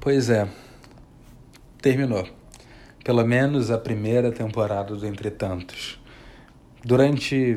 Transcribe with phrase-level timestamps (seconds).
[0.00, 0.48] Pois é,
[1.82, 2.24] terminou.
[3.04, 5.98] Pelo menos a primeira temporada do Entre Tantos.
[6.84, 7.56] Durante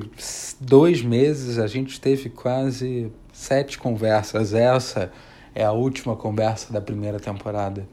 [0.60, 4.56] dois meses a gente teve quase sete conversas.
[4.56, 5.12] Essa
[5.54, 7.88] é a última conversa da primeira temporada.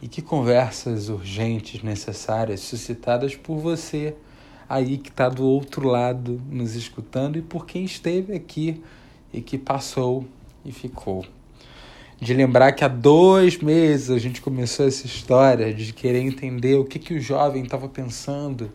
[0.00, 4.16] E que conversas urgentes, necessárias, suscitadas por você
[4.66, 8.82] aí que está do outro lado nos escutando e por quem esteve aqui
[9.30, 10.24] e que passou
[10.64, 11.26] e ficou.
[12.20, 16.84] De lembrar que há dois meses a gente começou essa história de querer entender o
[16.84, 18.70] que, que o jovem estava pensando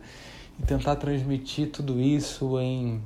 [0.58, 3.00] e tentar transmitir tudo isso em,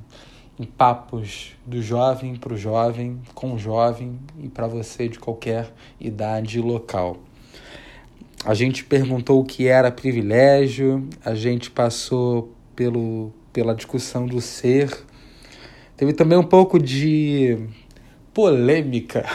[0.59, 5.71] em papos do jovem para o jovem, com o jovem e para você de qualquer
[5.99, 7.17] idade e local.
[8.43, 14.91] A gente perguntou o que era privilégio, a gente passou pelo, pela discussão do ser.
[15.97, 17.57] Teve também um pouco de
[18.35, 19.25] polêmica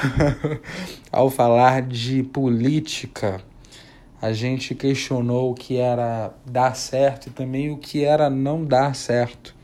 [1.10, 3.40] ao falar de política.
[4.20, 8.94] A gente questionou o que era dar certo e também o que era não dar
[8.94, 9.56] certo.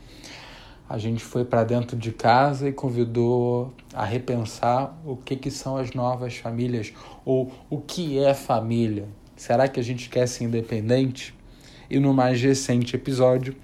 [0.88, 5.76] A gente foi para dentro de casa e convidou a repensar o que, que são
[5.76, 9.06] as novas famílias ou o que é família.
[9.36, 11.34] Será que a gente quer ser independente?
[11.90, 13.54] E no mais recente episódio,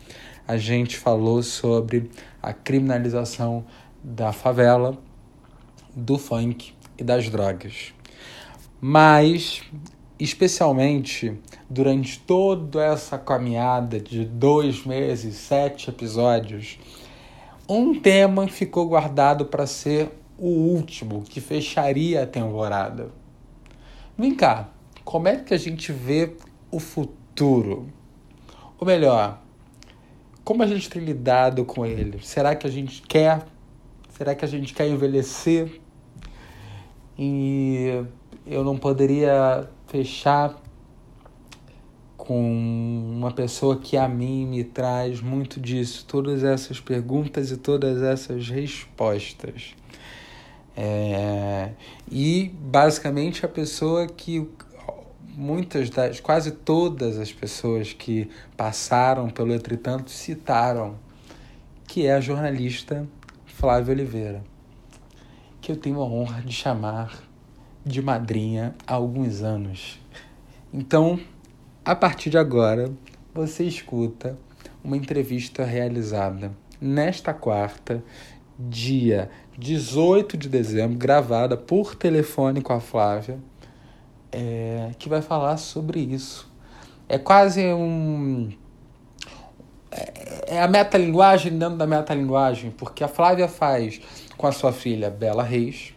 [0.46, 2.10] a gente falou sobre
[2.42, 3.64] a criminalização
[4.04, 4.98] da favela,
[5.94, 7.92] do funk e das drogas.
[8.80, 9.62] Mas,
[10.18, 16.78] especialmente durante toda essa caminhada de dois meses, sete episódios,
[17.68, 23.10] um tema ficou guardado para ser o último que fecharia a temporada.
[24.18, 24.68] Vem cá,
[25.04, 26.36] como é que a gente vê
[26.70, 27.88] o futuro?
[28.78, 29.40] Ou melhor,
[30.44, 32.18] como a gente tem lidado com ele?
[32.22, 33.46] Será que a gente quer?
[34.10, 35.80] Será que a gente quer envelhecer?
[37.18, 38.04] E
[38.46, 40.60] eu não poderia fechar
[42.16, 48.00] com uma pessoa que a mim me traz muito disso, todas essas perguntas e todas
[48.00, 49.74] essas respostas.
[50.76, 51.72] É,
[52.10, 54.48] e basicamente a pessoa que
[55.34, 60.96] muitas das, quase todas as pessoas que passaram pelo Entretanto citaram,
[61.86, 63.06] que é a jornalista
[63.46, 64.44] Flávia Oliveira,
[65.62, 67.22] que eu tenho a honra de chamar
[67.86, 69.98] de madrinha há alguns anos.
[70.72, 71.18] Então,
[71.84, 72.92] a partir de agora,
[73.32, 74.36] você escuta
[74.82, 78.04] uma entrevista realizada nesta quarta,
[78.58, 83.38] dia 18 de dezembro, gravada por telefone com a Flávia
[84.32, 86.50] é, que vai falar sobre isso.
[87.08, 88.50] É quase um.
[89.90, 94.00] É, é a metalinguagem dentro da metalinguagem, porque a Flávia faz
[94.42, 95.94] com a sua filha Bela Reis,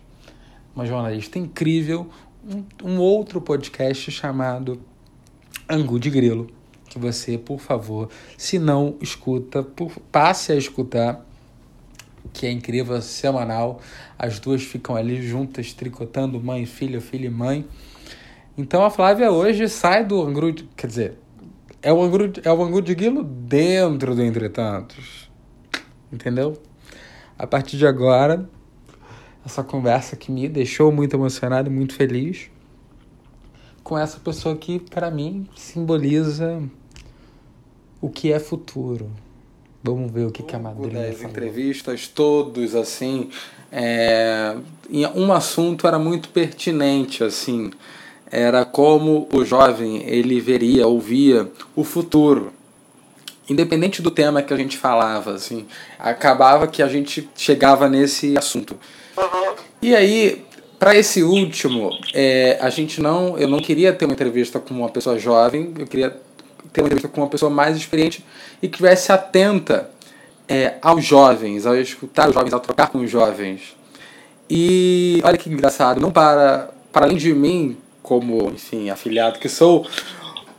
[0.75, 2.07] uma jornalista incrível,
[2.47, 4.79] um, um outro podcast chamado
[5.67, 6.45] Angu de Grilo,
[6.87, 8.07] que você, por favor,
[8.37, 11.25] se não escuta, por, passe a escutar,
[12.31, 13.81] que é incrível, semanal.
[14.15, 17.65] As duas ficam ali juntas, tricotando mãe, filha, filha e mãe.
[18.55, 21.17] Então a Flávia hoje sai do Angru, quer dizer,
[21.81, 25.31] é o Angru, é o Angu de Guilo dentro do Entretantos.
[26.13, 26.61] Entendeu?
[27.37, 28.49] A partir de agora,
[29.45, 32.49] essa conversa que me deixou muito emocionado e muito feliz
[33.83, 36.59] com essa pessoa que, para mim, simboliza
[38.01, 39.11] o que é futuro.
[39.83, 43.29] Vamos ver o que, que a madrinha das entrevistas, todos, assim,
[43.71, 44.57] é,
[45.13, 47.69] um assunto era muito pertinente, assim,
[48.31, 52.51] era como o jovem ele veria, ouvia o futuro.
[53.47, 55.67] Independente do tema que a gente falava, assim,
[55.99, 58.77] acabava que a gente chegava nesse assunto.
[59.17, 59.55] Uhum.
[59.81, 60.43] E aí,
[60.79, 64.89] para esse último, é, a gente não, eu não queria ter uma entrevista com uma
[64.89, 66.09] pessoa jovem, eu queria
[66.73, 68.25] ter uma entrevista com uma pessoa mais experiente
[68.61, 69.89] e que estivesse atenta
[70.47, 73.75] é, aos jovens, ao escutar os jovens, ao trocar com os jovens.
[74.49, 79.87] E olha que engraçado, não para, para além de mim como, enfim, afiliado que sou,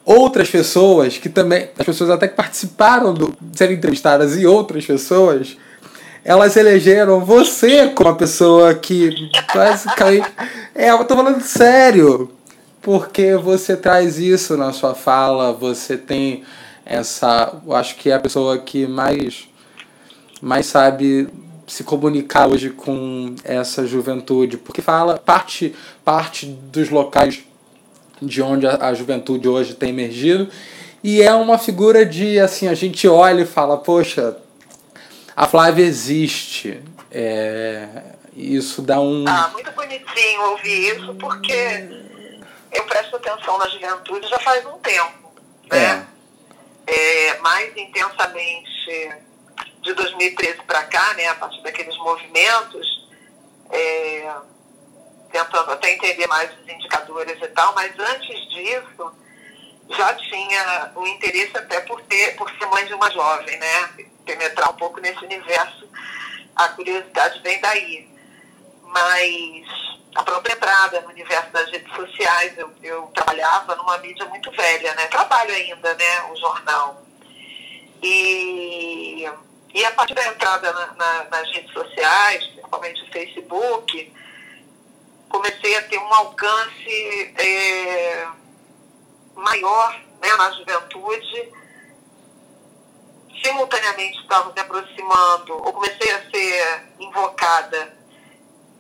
[0.07, 4.87] outras pessoas que também, as pessoas até que participaram do, de serem entrevistadas e outras
[4.87, 5.57] pessoas,
[6.25, 10.27] elas elegeram você como a pessoa que basicamente.
[10.79, 12.31] É, eu tô falando sério.
[12.83, 16.45] Porque você traz isso na sua fala, você tem
[16.85, 17.61] essa.
[17.67, 19.49] Eu acho que é a pessoa que mais,
[20.41, 21.29] mais sabe
[21.67, 25.75] se comunicar hoje com essa juventude, porque fala parte
[26.05, 27.43] parte dos locais
[28.21, 30.49] de onde a, a juventude hoje tem emergido
[31.03, 34.37] e é uma figura de assim a gente olha e fala poxa
[35.35, 36.81] a Flávia existe
[37.11, 37.89] é,
[38.35, 42.07] isso dá um ah muito bonitinho ouvir isso porque
[42.77, 45.33] eu presto atenção na juventude já faz um tempo.
[45.71, 46.07] Né?
[46.87, 47.31] É.
[47.31, 49.11] é mais intensamente
[49.83, 53.09] de 2013 para cá, né, a partir daqueles movimentos,
[53.71, 54.35] é,
[55.45, 59.13] tentando até entender mais os indicadores e tal, mas antes disso
[59.91, 63.89] já tinha o interesse até por ter por ser mãe de uma jovem, né,
[64.25, 65.89] penetrar um pouco nesse universo,
[66.57, 68.09] a curiosidade vem daí.
[68.83, 69.67] Mas
[70.15, 74.95] a própria entrada no universo das redes sociais, eu, eu trabalhava numa mídia muito velha,
[74.95, 75.07] né?
[75.07, 76.23] Trabalho ainda, né?
[76.31, 77.03] O jornal.
[78.03, 79.29] E,
[79.75, 84.13] e a partir da entrada na, na, nas redes sociais, principalmente o Facebook,
[85.29, 88.27] comecei a ter um alcance é,
[89.35, 91.53] maior né, na juventude.
[93.43, 97.97] Simultaneamente estava me aproximando, ou comecei a ser invocada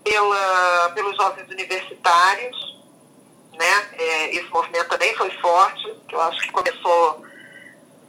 [0.03, 2.77] pela, pelos jovens universitários,
[3.53, 3.89] né?
[3.93, 7.25] É, esse movimento também foi forte, que eu acho que começou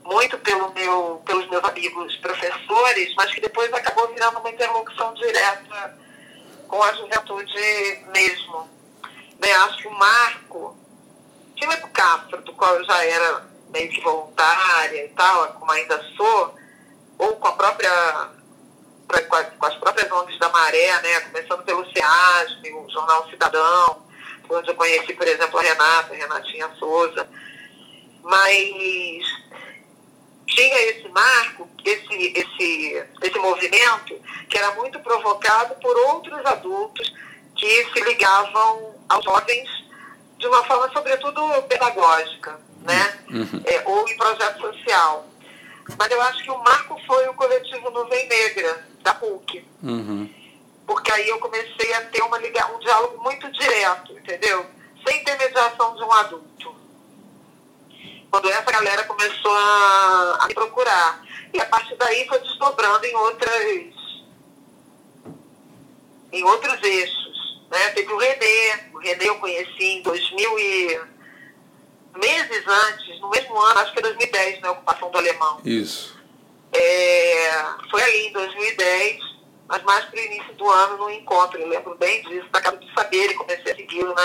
[0.04, 6.07] muito pelo meu, pelos meus amigos professores, mas que depois acabou virando uma interlocução direta
[6.68, 8.70] com a juventude mesmo.
[9.40, 9.52] Né?
[9.52, 10.78] Acho que o marco,
[11.60, 16.56] Filipe Castro, do qual eu já era meio que voluntária e tal, como ainda sou,
[17.18, 18.38] ou com a própria
[19.60, 21.20] com as próprias ONGs da Maré, né?
[21.22, 24.04] começando pelo SEASM, o Jornal Cidadão,
[24.50, 27.28] onde eu conheci, por exemplo, a Renata, a Renatinha Souza.
[28.22, 29.24] Mas
[30.48, 37.14] tinha esse marco, esse, esse, esse movimento, que era muito provocado por outros adultos
[37.56, 39.70] que se ligavam aos jovens
[40.38, 43.20] de uma forma, sobretudo, pedagógica, né?
[43.30, 43.62] Uhum.
[43.66, 45.28] É, ou em projeto social.
[45.98, 49.66] Mas eu acho que o marco foi o coletivo Nuvem Negra, da PUC.
[49.82, 50.30] Uhum.
[50.86, 54.66] Porque aí eu comecei a ter uma, um diálogo muito direto, entendeu?
[55.06, 56.76] Sem intermediação de um adulto.
[58.30, 61.24] Quando essa galera começou a, a me procurar.
[61.54, 63.98] E a partir daí foi desdobrando em outras
[66.32, 67.62] em outros eixos.
[67.72, 67.90] Né?
[67.92, 71.02] Teve o Renê, o Renê eu conheci em 2000 e
[72.18, 75.62] meses antes, no mesmo ano, acho que é 2010, né, a ocupação do alemão.
[75.64, 76.18] Isso.
[76.74, 79.20] É, foi ali em 2010,
[79.68, 82.92] mas mais para o início do ano no encontro, eu lembro bem disso, acabo de
[82.94, 84.16] saber e comecei a segui-lo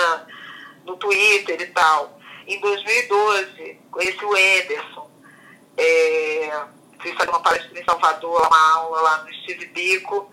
[0.85, 2.19] no Twitter e tal.
[2.47, 5.09] Em 2012, conheci o Ederson.
[5.77, 6.63] É,
[6.99, 10.31] fui fazer uma palestra em Salvador, uma aula lá no Steve Bico,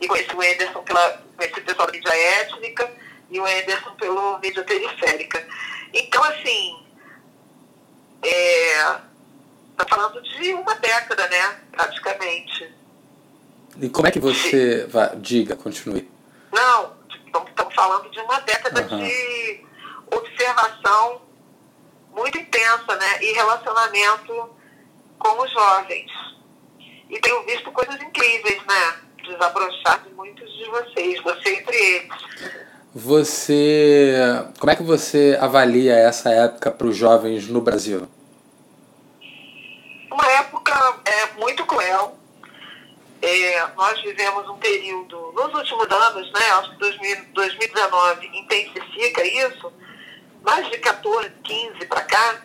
[0.00, 2.92] e conheci o Ederson pela, conheci o pessoal da mídia étnica
[3.30, 5.46] e o Ederson pelo mídia periférica.
[5.92, 6.78] Então, assim,
[8.22, 8.98] é,
[9.76, 11.60] tá falando de uma década, né?
[11.72, 12.74] Praticamente.
[13.80, 14.86] E como é que você.
[14.86, 16.10] Vai, diga, continue.
[16.52, 16.96] Não,
[17.48, 18.98] estamos falando de uma década uhum.
[18.98, 19.66] de
[20.10, 21.25] observação
[22.16, 23.22] muito intensa, né?
[23.22, 24.50] E relacionamento
[25.18, 26.10] com os jovens.
[27.10, 28.96] E tenho visto coisas incríveis, né?
[29.22, 32.12] Desabrochar de muitos de vocês, você entre eles.
[32.94, 34.14] Você.
[34.58, 38.08] Como é que você avalia essa época para os jovens no Brasil?
[40.10, 42.16] Uma época é, muito cruel.
[43.20, 49.72] É, nós vivemos um período, nos últimos anos, né, acho que 2019 intensifica isso,
[50.46, 52.40] mais de 14, 15 para cá,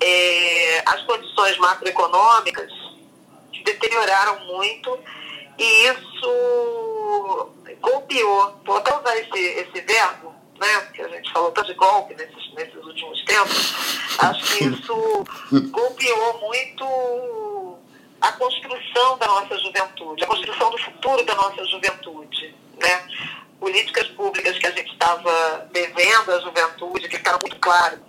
[0.00, 2.72] é, as condições macroeconômicas
[3.64, 4.98] deterioraram muito
[5.56, 11.68] e isso golpeou, vou até usar esse, esse verbo, né, que a gente falou tanto
[11.68, 13.74] de golpe nesses, nesses últimos tempos,
[14.18, 15.24] acho que isso
[15.70, 17.78] golpeou muito
[18.20, 23.06] a construção da nossa juventude, a construção do futuro da nossa juventude, né?
[23.60, 28.00] Políticas públicas que a gente estava devendo à juventude, que ficaram muito claro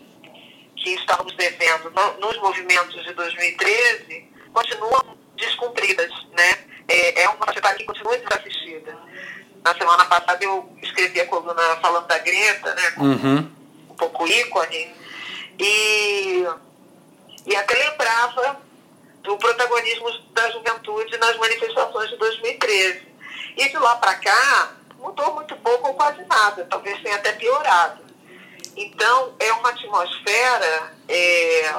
[0.75, 6.57] que estávamos devendo nos movimentos de 2013, continuam descumpridas, né?
[6.87, 8.97] É, é uma sociedade que continua desassistida
[9.63, 12.93] na semana passada eu escrevi a coluna falando da Greta, né?
[12.97, 13.51] Uhum.
[13.89, 14.93] Um pouco ícone.
[15.59, 16.45] E,
[17.45, 18.59] e até lembrava
[19.21, 23.07] do protagonismo da juventude nas manifestações de 2013.
[23.57, 28.03] E de lá para cá, mudou muito pouco ou quase nada, talvez tenha até piorado.
[28.75, 31.73] Então, é uma atmosfera é,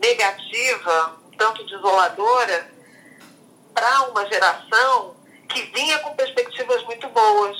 [0.00, 2.70] negativa, tanto desoladora,
[3.74, 5.16] para uma geração
[5.48, 7.56] que vinha com perspectivas muito boas,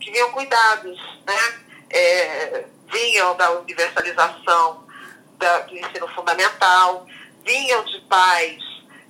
[0.00, 1.60] que vinham cuidados, né?
[1.90, 4.86] É, vinham da universalização
[5.38, 7.06] da, do ensino fundamental,
[7.44, 8.62] vinham de pais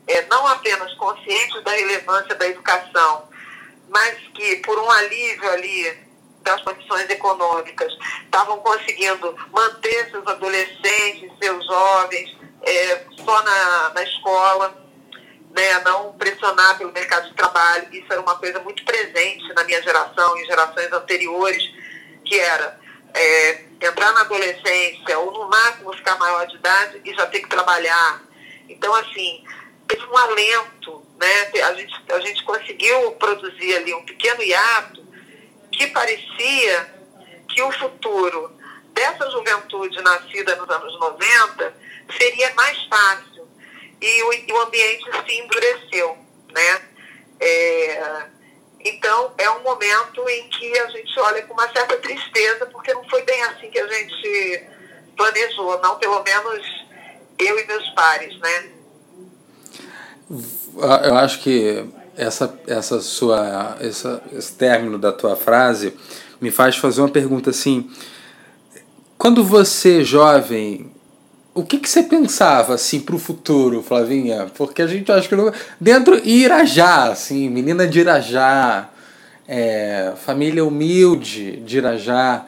[0.06, 3.28] é, não apenas conscientes da relevância da educação,
[3.90, 6.10] mas que por um alívio ali
[6.42, 7.92] das condições econômicas,
[8.24, 14.90] estavam conseguindo manter seus adolescentes, seus jovens é, só na, na escola,
[15.50, 17.88] né, não pressionar pelo mercado de trabalho.
[17.92, 21.62] Isso era uma coisa muito presente na minha geração e gerações anteriores,
[22.24, 22.78] que era
[23.14, 27.48] é, entrar na adolescência ou no máximo ficar maior de idade e já ter que
[27.48, 28.22] trabalhar.
[28.68, 29.44] Então, assim,
[29.88, 31.62] teve um alento, né?
[31.62, 35.06] A gente, a gente conseguiu produzir ali um pequeno hiato
[35.70, 36.94] que parecia
[37.46, 38.58] que o futuro
[38.94, 41.74] dessa juventude nascida nos anos 90
[42.18, 43.46] seria mais fácil.
[44.00, 46.16] E o, e o ambiente se endureceu,
[46.52, 46.82] né?
[47.38, 48.26] É,
[48.82, 53.06] então, é um momento em que a gente olha com uma certa tristeza, porque não
[53.10, 54.64] foi bem assim que a gente
[55.14, 56.66] planejou, não pelo menos
[57.38, 58.79] eu e meus pares, né?
[60.30, 61.84] Eu acho que
[62.16, 65.94] essa, essa sua, essa, esse término da tua frase
[66.40, 67.90] me faz fazer uma pergunta assim.
[69.18, 70.90] Quando você, jovem,
[71.52, 74.46] o que, que você pensava assim para o futuro, Flavinha?
[74.56, 75.52] Porque a gente acha que não...
[75.80, 78.88] dentro Irajá, assim, menina de Irajá,
[79.48, 82.46] é, família humilde de Irajá.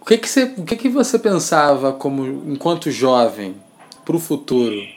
[0.00, 3.56] O que que você, o que que você pensava como enquanto jovem
[4.04, 4.95] para o futuro?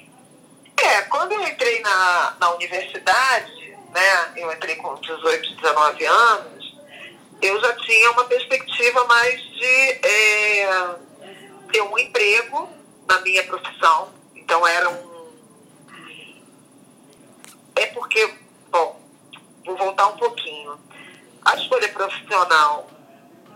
[1.29, 6.75] Quando eu entrei na, na universidade, né, eu entrei com 18, 19 anos,
[7.39, 10.95] eu já tinha uma perspectiva mais de é,
[11.71, 12.67] ter um emprego
[13.07, 14.11] na minha profissão.
[14.35, 15.29] Então era um.
[17.75, 18.33] É porque,
[18.71, 18.99] bom,
[19.63, 20.79] vou voltar um pouquinho.
[21.45, 22.89] A escolha profissional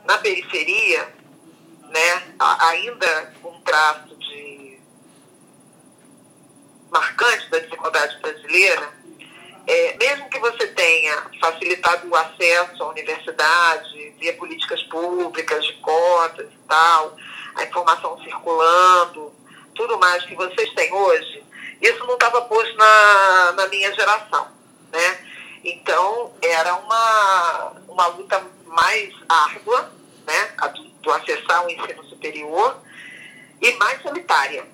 [0.06, 1.12] na periferia,
[1.90, 4.63] né, ainda um traço de
[6.94, 8.94] marcante da desigualdade brasileira,
[9.66, 16.46] é, mesmo que você tenha facilitado o acesso à universidade, via políticas públicas, de cotas
[16.46, 17.18] e tal,
[17.56, 19.34] a informação circulando,
[19.74, 21.44] tudo mais que vocês têm hoje,
[21.82, 24.48] isso não estava posto na, na minha geração,
[24.92, 25.26] né?
[25.64, 29.92] Então, era uma, uma luta mais árdua,
[30.28, 30.54] né?
[30.58, 32.78] A do, do acessar o ensino superior
[33.62, 34.66] e mais solitária,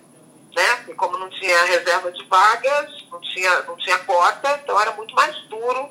[0.55, 0.85] né?
[0.87, 5.13] E como não tinha reserva de vagas, não tinha, não tinha cota, então era muito
[5.15, 5.89] mais duro,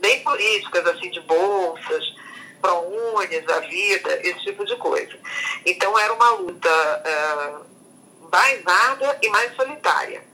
[0.00, 2.04] nem políticas assim de bolsas,
[2.60, 5.18] ProUnis, a vida, esse tipo de coisa.
[5.66, 10.24] Então era uma luta uh, mais árdua e mais solitária.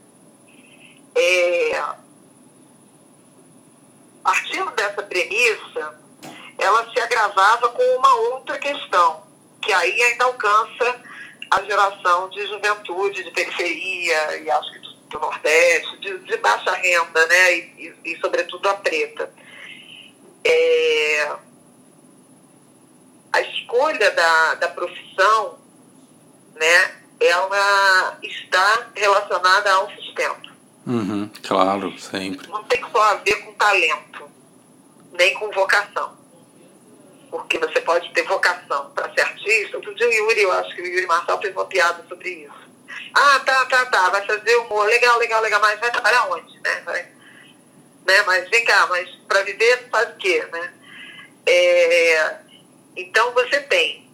[1.15, 1.83] É,
[4.23, 5.99] partindo dessa premissa,
[6.57, 9.23] ela se agravava com uma outra questão,
[9.61, 11.01] que aí ainda alcança
[11.51, 16.71] a geração de juventude, de periferia, e acho que do, do Nordeste, de, de, baixa
[16.71, 19.31] renda, né, e, e, e sobretudo a preta.
[20.43, 21.31] É,
[23.33, 25.59] a escolha da, da profissão,
[26.55, 30.49] né, ela está relacionada ao sustento.
[30.85, 32.47] Uhum, claro, sempre.
[32.47, 34.29] Não tem só a ver com talento,
[35.13, 36.18] nem com vocação.
[37.29, 39.77] Porque você pode ter vocação para ser artista.
[39.77, 42.69] Outro dia o Yuri, eu acho que o Yuri Marçal fez uma piada sobre isso.
[43.13, 46.81] Ah, tá, tá, tá, vai fazer humor, legal, legal, legal, mas vai trabalhar onde, né?
[46.85, 47.03] Vai,
[48.05, 48.23] né?
[48.25, 50.73] Mas vem cá, mas para viver faz o quê, né?
[51.45, 52.35] É,
[52.95, 54.09] então você tem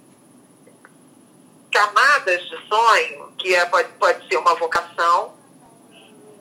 [1.71, 5.35] camadas de sonho, que é, pode, pode ser uma vocação,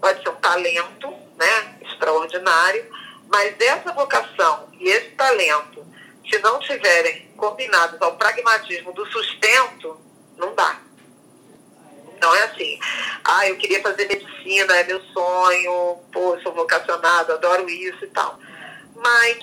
[0.00, 2.88] pode ser um talento né, extraordinário,
[3.28, 5.84] mas essa vocação e esse talento,
[6.28, 9.98] se não estiverem combinados ao pragmatismo do sustento,
[10.36, 10.80] não dá.
[12.20, 12.78] Não é assim,
[13.24, 18.38] ah, eu queria fazer medicina, é meu sonho, pô, sou vocacionado, adoro isso e tal.
[18.96, 19.38] Mas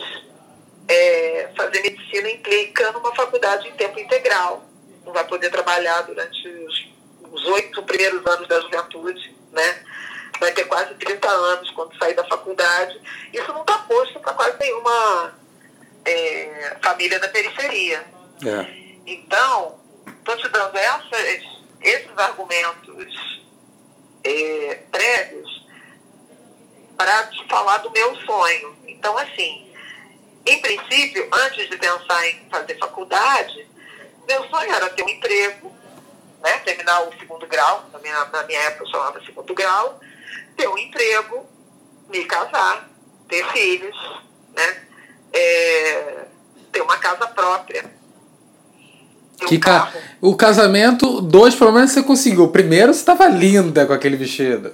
[0.87, 4.65] é, fazer medicina implica numa faculdade em tempo integral,
[5.05, 6.47] não vai poder trabalhar durante
[7.31, 9.83] os oito primeiros anos da juventude, né?
[10.39, 12.99] Vai ter quase 30 anos quando sair da faculdade.
[13.31, 15.33] Isso não está posto para quase nenhuma
[16.05, 18.05] é, família da periferia.
[18.45, 18.81] É.
[19.05, 19.79] Então,
[20.19, 21.43] estou te dando essas,
[21.81, 23.41] esses argumentos
[24.23, 25.67] é, prévios
[26.97, 28.77] para te falar do meu sonho.
[28.87, 29.71] Então, assim,
[30.45, 33.67] em princípio, antes de pensar em fazer faculdade,
[34.27, 35.71] meu sonho era ter um emprego,
[36.43, 39.99] né, terminar o segundo grau, na minha, na minha época eu chamava segundo grau,
[40.55, 41.47] ter um emprego,
[42.09, 42.89] me casar,
[43.27, 43.95] ter filhos,
[44.55, 44.87] né,
[45.33, 46.25] é,
[46.71, 47.85] ter uma casa própria.
[49.47, 49.91] Que ca...
[50.21, 52.43] O casamento, dois pelo menos você conseguiu.
[52.43, 54.73] O primeiro você estava linda com aquele vestido.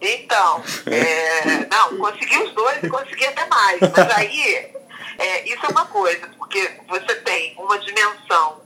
[0.00, 3.80] Então, é, não, consegui os dois e consegui até mais.
[3.80, 4.72] Mas aí
[5.18, 8.60] É, isso é uma coisa, porque você tem uma dimensão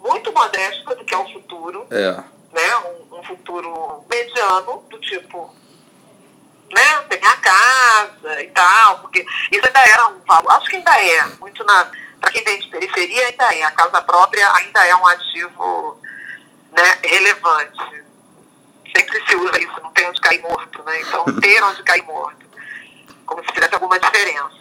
[0.00, 1.86] muito modesta do que é o futuro.
[1.90, 2.12] É.
[2.52, 2.76] Né?
[3.10, 5.54] Um, um futuro mediano, do tipo,
[6.72, 6.98] né?
[7.08, 11.24] Tem a casa e tal, porque isso ainda era um valor, acho que ainda é,
[11.40, 11.90] muito na.
[12.20, 13.62] Para quem vem de periferia, ainda é.
[13.62, 16.00] A casa própria ainda é um ativo
[16.72, 18.04] né, relevante.
[18.94, 21.00] Sempre se usa isso, não tem onde cair morto, né?
[21.00, 22.46] Então ter onde cair morto.
[23.24, 24.60] Como se tivesse alguma diferença.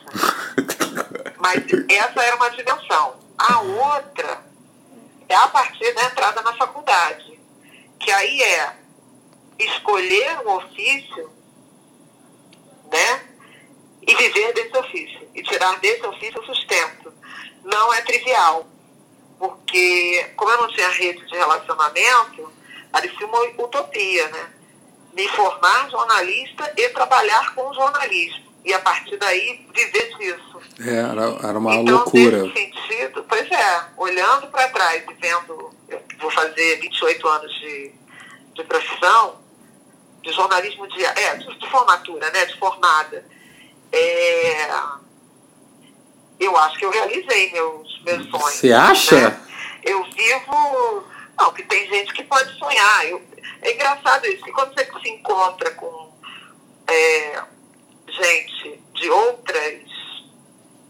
[1.38, 3.20] Mas essa era uma dimensão.
[3.38, 4.44] A outra
[5.28, 7.39] é a partir da entrada na faculdade,
[8.00, 8.75] que aí é
[9.60, 11.32] escolher um ofício,
[12.91, 13.22] né?
[14.08, 15.29] E viver desse ofício.
[15.36, 17.13] E tirar desse ofício o sustento.
[17.63, 18.67] Não é trivial.
[19.38, 22.51] Porque, como eu não tinha rede de relacionamento,
[22.91, 24.50] parecia uma utopia, né?
[25.13, 28.50] Me formar jornalista e trabalhar com jornalismo.
[28.65, 30.62] E a partir daí viver disso.
[30.81, 32.43] É, era, era uma então, loucura.
[32.43, 37.91] Nesse sentido, pois é, olhando para trás e vendo, eu vou fazer 28 anos de,
[38.53, 39.39] de profissão,
[40.22, 43.26] de jornalismo de, é, de, formatura, né, de formada.
[43.92, 44.70] É,
[46.40, 48.56] eu acho que eu realizei meus, meus sonhos.
[48.56, 49.30] Você acha?
[49.30, 49.42] Né?
[49.84, 51.04] Eu vivo.
[51.38, 53.08] Não, que tem gente que pode sonhar.
[53.08, 53.22] Eu,
[53.62, 56.14] é engraçado isso, que quando você se encontra com
[56.88, 57.44] é,
[58.08, 59.90] gente de outras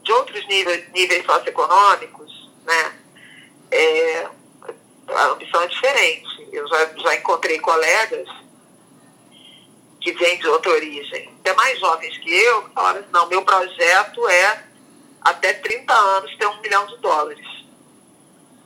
[0.04, 2.94] de outros níveis, níveis socioeconômicos, né,
[3.70, 4.28] é,
[5.08, 6.50] a ambição é diferente.
[6.52, 8.28] Eu já, já encontrei colegas
[10.00, 13.44] que vêm de outra origem, até mais jovens que eu, que falaram assim, não, meu
[13.44, 14.64] projeto é
[15.22, 17.48] até 30 anos ter um milhão de dólares.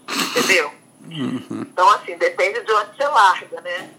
[0.10, 0.72] Entendeu?
[1.02, 1.62] Uhum.
[1.62, 3.90] Então, assim, depende de onde você larga, né?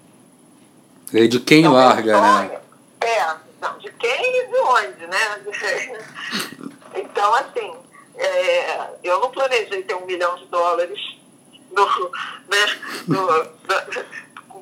[1.13, 2.61] E de quem Então, larga, né?
[3.01, 5.43] É, não, de quem e de onde, né?
[6.95, 7.75] então, assim,
[8.17, 10.99] é, eu não planejei ter um milhão de dólares
[11.71, 11.87] no,
[12.49, 13.27] né, no,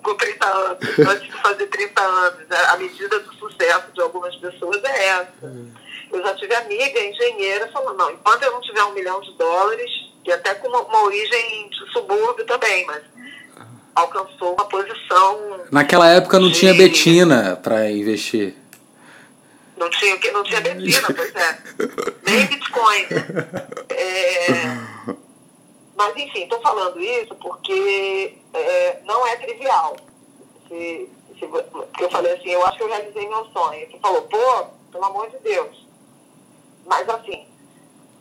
[0.02, 2.48] com com 30 anos, antes de fazer 30 anos.
[2.48, 2.56] né?
[2.68, 5.32] A medida do sucesso de algumas pessoas é essa.
[6.12, 9.90] Eu já tive amiga, engenheira, falando, não, enquanto eu não tiver um milhão de dólares,
[10.26, 13.02] e até com uma, uma origem de subúrbio também, mas
[13.94, 18.54] alcançou uma posição Naquela época não tinha de- Betina pra investir.
[19.76, 21.58] Não tinha, que- não tinha benzina, pois é.
[22.24, 23.06] Nem Bitcoin.
[23.10, 23.66] né?
[23.90, 24.46] É,
[25.94, 29.96] mas, enfim, estou falando isso porque é, não é trivial.
[30.68, 33.90] Se, se, porque eu falei assim, eu acho que eu realizei meu sonho.
[33.90, 35.86] Você falou, pô, pelo amor de Deus.
[36.86, 37.46] Mas, assim,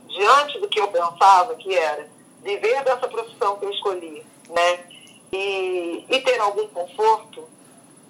[0.08, 2.08] diante do que eu pensava que era
[2.44, 4.86] viver dessa profissão que eu escolhi, né?
[5.32, 7.48] E, e ter algum conforto,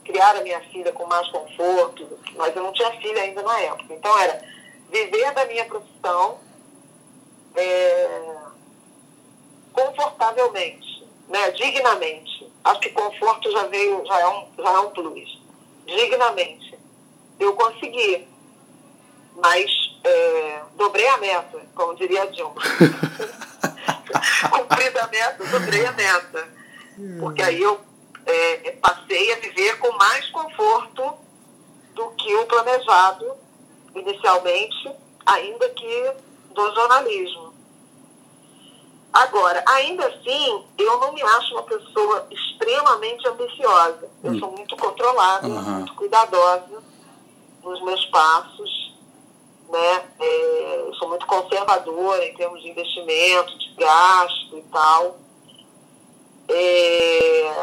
[0.03, 3.93] criar a minha filha com mais conforto, mas eu não tinha filha ainda na época.
[3.93, 4.43] Então era
[4.89, 6.39] viver da minha profissão
[7.55, 8.37] é,
[9.81, 12.51] confortavelmente, né, dignamente.
[12.63, 15.41] Acho que conforto já veio, já é um, já é um plus.
[15.85, 16.77] Dignamente.
[17.39, 18.27] Eu consegui,
[19.35, 19.71] mas
[20.03, 22.61] é, dobrei a meta, como diria a Dilma.
[24.51, 26.47] Cumprida a meta, dobrei a meta.
[27.19, 27.81] Porque aí eu
[28.25, 31.13] é, passei a viver com mais conforto
[31.95, 33.33] do que o planejado
[33.95, 34.91] inicialmente,
[35.25, 36.13] ainda que
[36.53, 37.50] do jornalismo.
[39.13, 44.09] Agora, ainda assim, eu não me acho uma pessoa extremamente ambiciosa.
[44.23, 45.61] Eu sou muito controlada, Uhum.
[45.61, 46.81] muito cuidadosa
[47.63, 48.91] nos meus passos.
[49.69, 50.03] Né?
[50.19, 55.17] É, eu sou muito conservadora em termos de investimento, de gasto e tal.
[56.49, 57.53] É,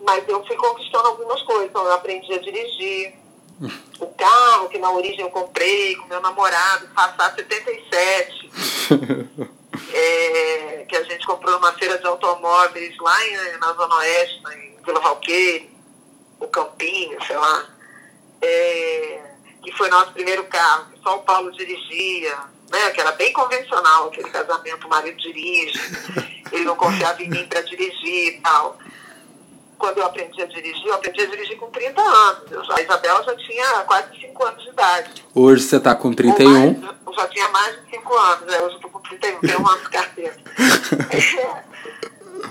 [0.00, 1.66] mas eu fui conquistando algumas coisas.
[1.68, 3.14] Então, eu aprendi a dirigir.
[3.98, 8.50] O carro que na origem eu comprei com meu namorado, Passat 77,
[9.94, 14.82] é, que a gente comprou numa feira de automóveis lá em, na Zona Oeste, em
[14.82, 15.70] Vila Valqueire,
[16.40, 17.66] o Campinho, sei lá.
[18.40, 19.30] É,
[19.62, 22.36] que foi nosso primeiro carro, que só o Paulo dirigia,
[22.70, 25.78] né, que era bem convencional, aquele casamento, o marido dirige,
[26.52, 28.78] ele não confiava em mim para dirigir e tal.
[29.78, 32.50] Quando eu aprendi a dirigir, eu aprendi a dirigir com 30 anos.
[32.50, 35.24] Eu já- a Isabel já tinha quase 5 anos de idade.
[35.34, 36.72] Hoje você tá com Ou 31.
[36.80, 38.56] mais, eu já tinha mais de 5 anos, né?
[38.60, 40.36] hoje eu estou com 31, tenho um ano de carteira.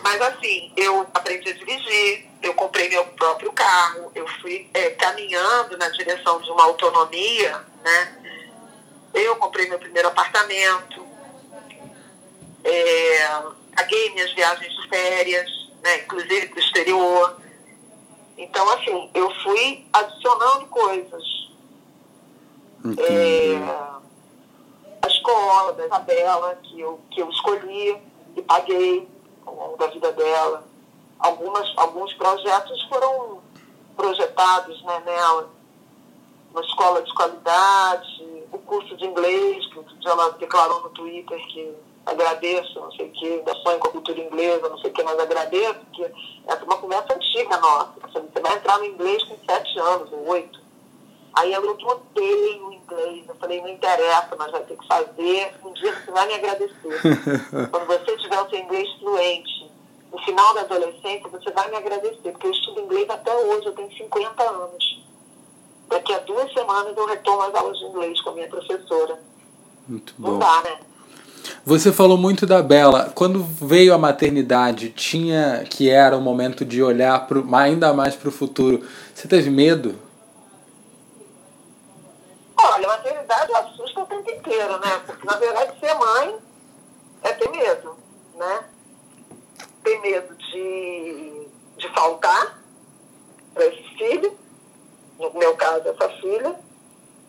[0.03, 5.77] Mas assim, eu aprendi a dirigir, eu comprei meu próprio carro, eu fui é, caminhando
[5.77, 8.15] na direção de uma autonomia, né?
[9.13, 11.05] Eu comprei meu primeiro apartamento,
[12.63, 13.27] é,
[13.75, 15.49] paguei minhas viagens de férias,
[15.86, 16.04] né?
[16.04, 17.38] inclusive para o exterior.
[18.38, 21.24] Então, assim, eu fui adicionando coisas.
[22.98, 23.56] É,
[25.08, 27.98] escola, da Isabela, que eu, que eu escolhi
[28.36, 29.08] e paguei
[29.45, 30.63] ao longo da vida dela.
[31.19, 33.41] Algumas, alguns projetos foram
[33.95, 35.50] projetados né, nela,
[36.52, 41.74] uma escola de qualidade, o curso de inglês, que ela declarou no Twitter que
[42.06, 45.04] agradeço, não sei o que, da sonho com a cultura inglesa, não sei o que,
[45.04, 46.04] mas agradeço, porque
[46.48, 47.94] essa é uma conversa antiga nossa.
[48.13, 50.65] Você vai entrar no inglês com sete anos, ou oito.
[51.34, 53.28] Aí eu odeio o inglês.
[53.28, 55.54] Eu falei, não interessa, mas vai ter que fazer.
[55.65, 56.72] Um dia você vai me agradecer.
[57.72, 59.72] Quando você tiver o seu inglês fluente,
[60.12, 63.74] no final da adolescência, você vai me agradecer, porque eu estudo inglês até hoje, eu
[63.74, 65.04] tenho 50 anos.
[65.89, 69.20] Daqui a duas semanas eu retomo as aulas de inglês com a minha professora.
[69.88, 70.32] Muito bom.
[70.32, 70.80] Não dá, né?
[71.65, 73.12] Você falou muito da Bela.
[73.15, 78.29] Quando veio a maternidade, tinha que era o momento de olhar pro, ainda mais para
[78.29, 78.88] o futuro.
[79.13, 79.95] Você teve medo?
[82.58, 85.01] Olha, a maternidade assusta o tempo inteiro, né?
[85.05, 86.36] Porque, na verdade, ser mãe
[87.23, 87.95] é ter medo,
[88.36, 88.63] né?
[89.84, 92.60] Ter medo de, de faltar
[93.53, 94.38] para esse filho,
[95.19, 96.55] no meu caso, essa filha,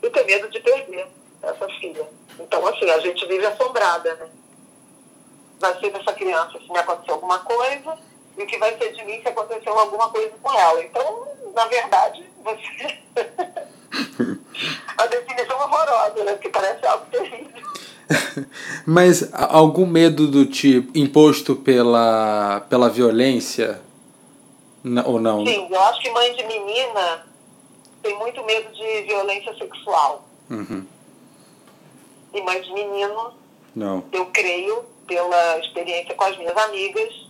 [0.02, 1.07] e ter medo de perder
[1.42, 2.07] essa filha.
[2.38, 4.29] Então, assim, a gente vive assombrada, né?
[5.59, 7.99] Vai ser dessa criança se me acontecer alguma coisa
[8.37, 10.85] e o que vai ser de mim se acontecer alguma coisa com ela.
[10.85, 12.99] Então, na verdade, você...
[14.99, 16.33] a definição horrorosa, né?
[16.33, 17.66] Porque parece algo terrível.
[18.87, 23.81] Mas algum medo do tipo imposto pela, pela violência?
[25.05, 25.44] Ou não?
[25.44, 27.27] Sim, eu acho que mãe de menina
[28.03, 30.29] tem muito medo de violência sexual.
[30.49, 30.87] Uhum.
[32.37, 33.33] E mãe de menino,
[33.75, 34.05] não.
[34.12, 37.27] eu creio, pela experiência com as minhas amigas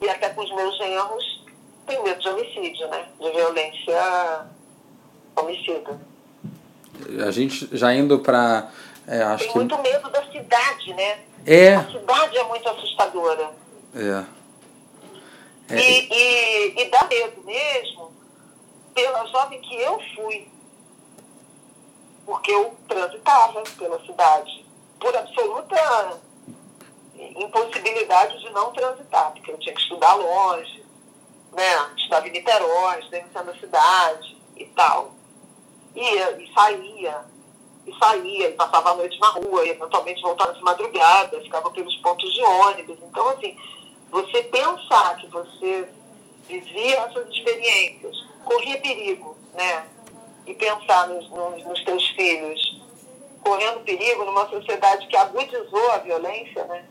[0.00, 1.44] e até com os meus genros,
[1.86, 3.08] tem medo de homicídio, né?
[3.18, 4.46] De violência
[5.34, 6.00] homicida.
[7.26, 8.70] A gente já indo para.
[9.06, 9.58] É, acho Tem que...
[9.58, 11.20] muito medo da cidade, né?
[11.46, 11.74] É.
[11.76, 13.50] A cidade é muito assustadora.
[13.94, 14.24] É.
[15.74, 15.80] é.
[15.80, 18.12] E, e, e dá medo mesmo
[18.94, 20.48] pela jovem que eu fui.
[22.26, 24.66] Porque eu transitava pela cidade.
[24.98, 26.20] Por absoluta
[27.36, 30.84] impossibilidade de não transitar, porque eu tinha que estudar longe,
[31.52, 31.90] né?
[31.96, 35.12] Estudava em Niterói, centro da cidade e tal
[35.94, 37.24] ia e saía,
[37.86, 41.96] e saía, e passava a noite na rua, e eventualmente voltava de madrugada, ficava pelos
[41.96, 42.98] pontos de ônibus.
[43.02, 43.56] Então, assim,
[44.10, 45.88] você pensar que você
[46.46, 49.88] vivia essas experiências, corria perigo, né?
[50.46, 52.77] E pensar nos, nos, nos teus filhos
[53.42, 56.84] correndo perigo numa sociedade que agudizou a violência, né?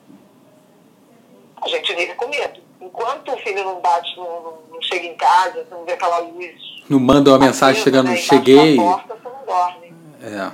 [1.62, 2.62] A gente vive com medo.
[2.79, 6.99] Enquanto o filho não bate, não, não chega em casa, não vê aquela luz não
[6.99, 8.15] manda uma mensagem chegando, né?
[8.17, 8.77] cheguei.
[8.77, 9.93] Porta, você não dorme.
[10.21, 10.51] É,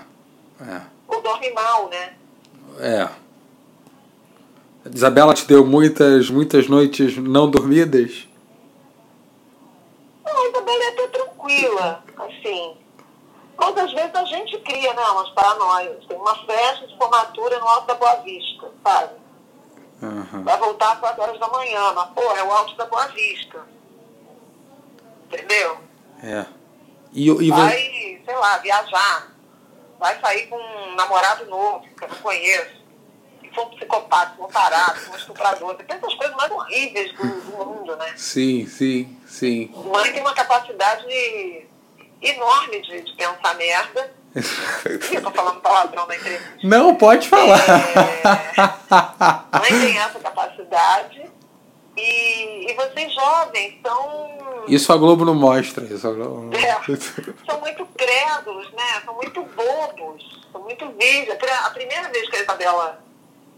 [0.64, 0.82] é.
[1.08, 2.14] Ou dorme mal, né?
[2.80, 3.10] É.
[4.94, 8.28] Isabela te deu muitas, muitas noites não dormidas?
[10.26, 12.74] Não, a Isabela é até tranquila, assim.
[13.58, 16.06] Às vezes a gente cria, né, umas paranoias.
[16.06, 19.14] Tem uma festa de formatura no Alto da Boa Vista, sabe?
[20.02, 20.44] Uhum.
[20.44, 23.62] Vai voltar às 4 horas da manhã, mas, pô, é o Alto da Boa Vista.
[25.26, 25.78] Entendeu?
[26.24, 26.46] É.
[27.12, 29.32] E, e vai, sei lá, viajar.
[30.00, 32.84] Vai sair com um namorado novo, que eu não conheço.
[33.44, 35.76] E for um psicopata, um tarado, um estuprador.
[35.76, 38.14] Você pensa as coisas mais horríveis do, do mundo, né?
[38.18, 39.72] Sim, sim, sim.
[39.86, 41.06] Mãe tem uma capacidade
[42.24, 44.12] enorme de, de pensar merda.
[45.14, 46.58] eu tô falando palavrão na entrevista.
[46.64, 47.60] Não, pode falar.
[49.54, 51.32] É, mãe tem essa capacidade.
[51.96, 54.34] E, e vocês jovens são
[54.68, 55.84] isso a Globo não mostra.
[55.86, 56.54] Isso a Globo não...
[56.54, 56.78] É,
[57.46, 59.02] são muito crédulos, né?
[59.04, 61.38] São muito bobos, são muito virgens.
[61.66, 63.04] A primeira vez que a Isabela,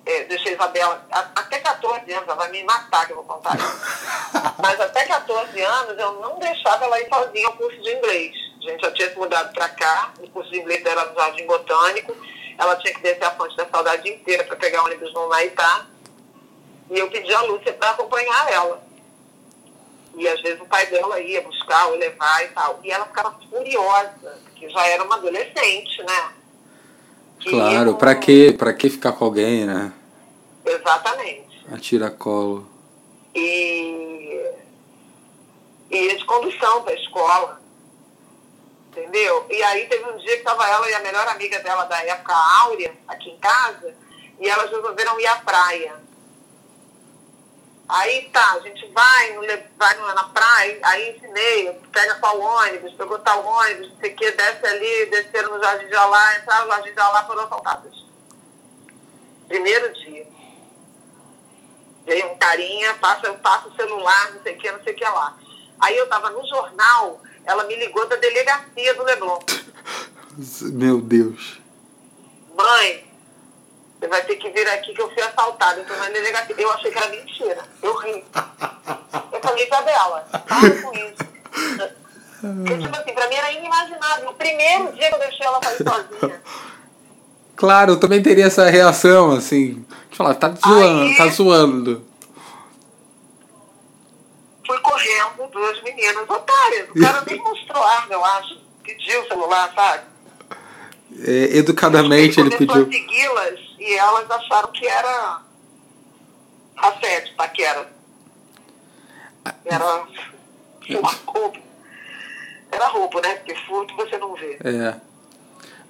[0.06, 3.56] é, deixei a Isabela, até 14 anos, ela vai me matar que eu vou contar
[3.56, 3.82] isso.
[4.62, 8.36] Mas até 14 anos eu não deixava ela ir sozinha ao curso de inglês.
[8.60, 11.46] A gente já tinha se mudado para cá, o curso de inglês era no Jardim
[11.48, 12.15] Botânico.
[12.58, 15.88] Ela tinha que descer a fonte da saudade inteira para pegar ônibus no Maitá.
[16.89, 18.84] E eu pedi a Lúcia para acompanhar ela.
[20.15, 22.80] E às vezes o pai dela ia buscar ou levar e tal.
[22.84, 26.34] E ela ficava furiosa, porque já era uma adolescente, né?
[27.43, 27.95] Claro, eu...
[27.95, 29.91] para que, pra que ficar com alguém, né?
[30.65, 31.65] Exatamente.
[31.71, 32.67] Atira colo.
[33.34, 34.52] E
[35.91, 37.62] ia de condução para a escola.
[38.91, 39.45] Entendeu?
[39.50, 42.34] E aí teve um dia que estava ela e a melhor amiga dela da época,
[42.34, 43.93] a Áurea, aqui em casa,
[44.39, 46.05] e elas resolveram ir à praia.
[47.88, 49.41] Aí tá, a gente vai, no,
[49.78, 54.32] vai na praia, aí ensinei, pega qual ônibus, pegou tal ônibus, não sei o que,
[54.32, 57.93] desce ali, desceram no Jardim de Alá, entraram no Jardim de Alá, foram assaltadas.
[59.48, 60.28] Primeiro dia.
[62.06, 65.04] Veio um carinha, passa, passa o celular, não sei o que, não sei o que
[65.04, 65.38] lá.
[65.80, 69.39] Aí eu tava no jornal, ela me ligou da delegacia do Leblon.
[70.74, 71.60] Meu Deus.
[72.56, 73.05] Mãe,
[74.06, 75.80] você vai ter que vir aqui que eu fui assaltada.
[75.80, 76.56] Eu tô na delegacia.
[76.58, 77.58] Eu achei que era mentira.
[77.82, 78.24] Eu ri.
[79.32, 81.96] Eu falei, Isabela, para com isso.
[82.41, 84.30] Porque, tipo assim, pra mim era inimaginável.
[84.30, 86.41] O primeiro dia que eu deixei ela sair sozinha.
[87.56, 89.84] Claro, eu também teria essa reação, assim.
[90.12, 92.06] De falar, tá zoando, Aí, tá zoando.
[94.68, 96.89] Fui correndo, duas meninas otárias.
[96.89, 98.60] O cara nem mostrou arma, eu acho.
[98.84, 100.04] Pediu o celular, sabe?
[101.24, 102.84] É, educadamente ele pediu.
[102.84, 105.41] a segui-las e elas acharam que era
[106.76, 107.93] assédio, paquera.
[109.63, 110.08] Era
[111.28, 111.60] roubo.
[112.71, 113.36] Era roubo, né?
[113.36, 114.58] Porque furto você não vê.
[114.63, 115.00] É.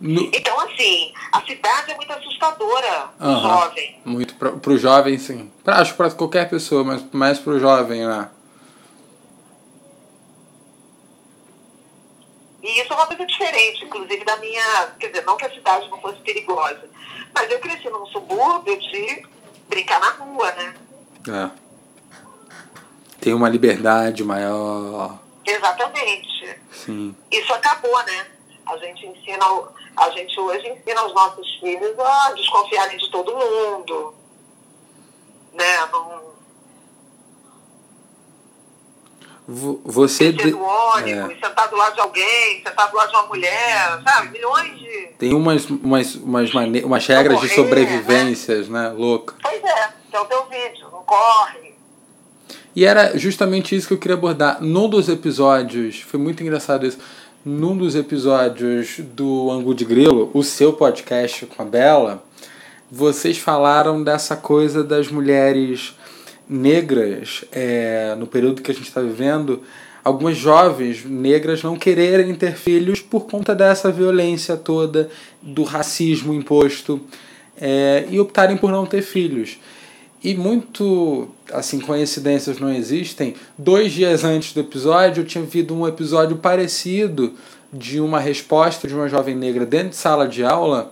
[0.01, 0.21] No...
[0.25, 3.41] Então, assim, a cidade é muito assustadora pro uhum.
[3.41, 4.01] jovem.
[4.03, 5.49] Muito pro, pro jovem, sim.
[5.63, 8.29] Pra, acho para qualquer pessoa, mas mais pro jovem, né?
[12.61, 14.87] E isso é uma coisa diferente, inclusive, da minha.
[14.99, 16.89] Quer dizer, não que a cidade não fosse perigosa,
[17.35, 19.27] mas eu cresci num subúrbio de
[19.67, 20.73] brincar na rua, né?
[21.27, 21.65] É.
[23.19, 25.19] Tem uma liberdade maior.
[25.45, 26.59] Exatamente.
[26.71, 27.15] Sim.
[27.29, 28.27] Isso acabou, né?
[28.65, 29.45] A gente ensina,
[29.97, 34.15] a gente hoje ensina os nossos filhos a desconfiarem de todo mundo.
[35.53, 35.85] Né?
[35.91, 36.34] Não,
[39.47, 40.51] você de...
[40.51, 41.47] no ônibus, é.
[41.47, 44.29] sentar do lado de alguém, sentar do lado de uma mulher, sabe?
[44.31, 45.07] Milhões de.
[45.19, 46.83] Tem umas, umas, umas, mane...
[46.83, 48.89] umas regras correr, de sobrevivências, né?
[48.89, 48.95] né?
[48.97, 49.35] Louca.
[49.41, 51.75] Pois é, é o teu vídeo, não corre.
[52.75, 54.61] E era justamente isso que eu queria abordar.
[54.61, 56.97] Num dos episódios, foi muito engraçado isso.
[57.45, 62.23] Num dos episódios do Angu de Grilo, o seu podcast com a Bela,
[62.91, 65.95] vocês falaram dessa coisa das mulheres
[66.47, 69.61] negras, é, no período que a gente está vivendo,
[70.03, 75.09] algumas jovens negras não quererem ter filhos por conta dessa violência toda,
[75.41, 77.01] do racismo imposto,
[77.59, 79.57] é, e optarem por não ter filhos.
[80.23, 83.35] E muito, assim, coincidências não existem.
[83.57, 87.33] Dois dias antes do episódio, eu tinha visto um episódio parecido
[87.71, 90.91] de uma resposta de uma jovem negra dentro de sala de aula,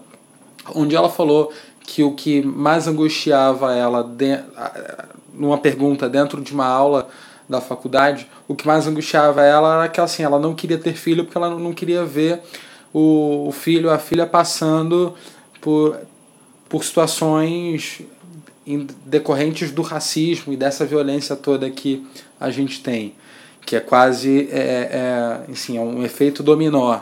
[0.75, 1.51] onde ela falou
[1.85, 4.03] que o que mais angustiava ela
[5.33, 7.09] numa pergunta dentro de uma aula
[7.47, 11.25] da faculdade, o que mais angustiava ela era que assim, ela não queria ter filho
[11.25, 12.41] porque ela não queria ver
[12.93, 15.13] o, o filho, a filha passando
[15.59, 15.97] por,
[16.69, 18.01] por situações
[19.05, 22.05] decorrentes do racismo e dessa violência toda que
[22.39, 23.13] a gente tem,
[23.65, 24.89] que é quase é,
[25.47, 26.93] é, assim, é um efeito dominó.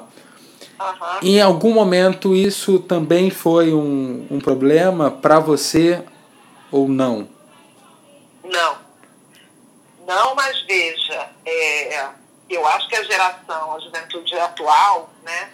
[0.80, 1.20] Uhum.
[1.22, 6.02] Em algum momento isso também foi um, um problema para você
[6.72, 7.28] ou não?
[8.52, 8.78] Não.
[10.06, 12.10] Não, mas veja, é,
[12.50, 15.54] eu acho que a geração, a juventude atual, né,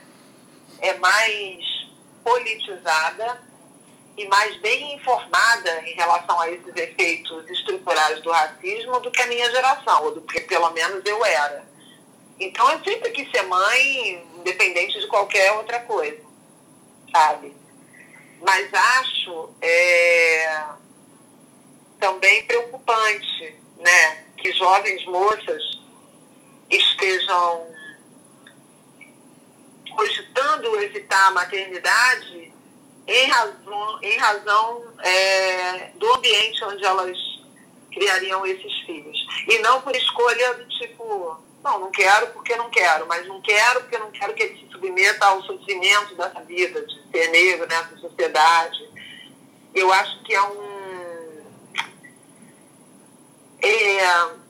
[0.79, 1.63] é mais
[2.23, 3.39] politizada
[4.17, 9.27] e mais bem informada em relação a esses efeitos estruturais do racismo do que a
[9.27, 11.67] minha geração, ou do que pelo menos eu era.
[12.39, 16.21] Então eu sempre quis ser mãe, independente de qualquer outra coisa,
[17.11, 17.55] sabe?
[18.41, 20.65] Mas acho é,
[21.99, 22.66] também preocupante,
[23.77, 24.25] né?
[24.37, 25.63] Que jovens moças
[26.69, 27.67] estejam
[29.95, 32.53] cogitando evitar a maternidade
[33.07, 37.17] em razão, em razão é, do ambiente onde elas
[37.91, 39.17] criariam esses filhos.
[39.47, 43.81] E não por escolha do tipo, não, não quero porque não quero, mas não quero
[43.81, 47.97] porque não quero que ele se submeta ao sofrimento dessa vida, de ser negro nessa
[47.97, 48.87] sociedade.
[49.73, 50.76] Eu acho que é um
[53.61, 54.47] é,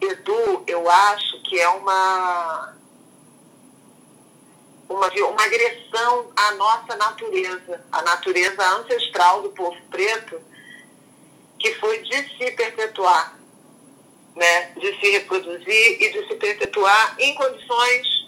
[0.00, 2.74] Edu, eu acho que é uma,
[4.88, 10.40] uma, uma agressão à nossa natureza, a natureza ancestral do povo preto,
[11.58, 13.38] que foi de se perpetuar,
[14.34, 14.72] né?
[14.72, 18.26] de se reproduzir e de se perpetuar em condições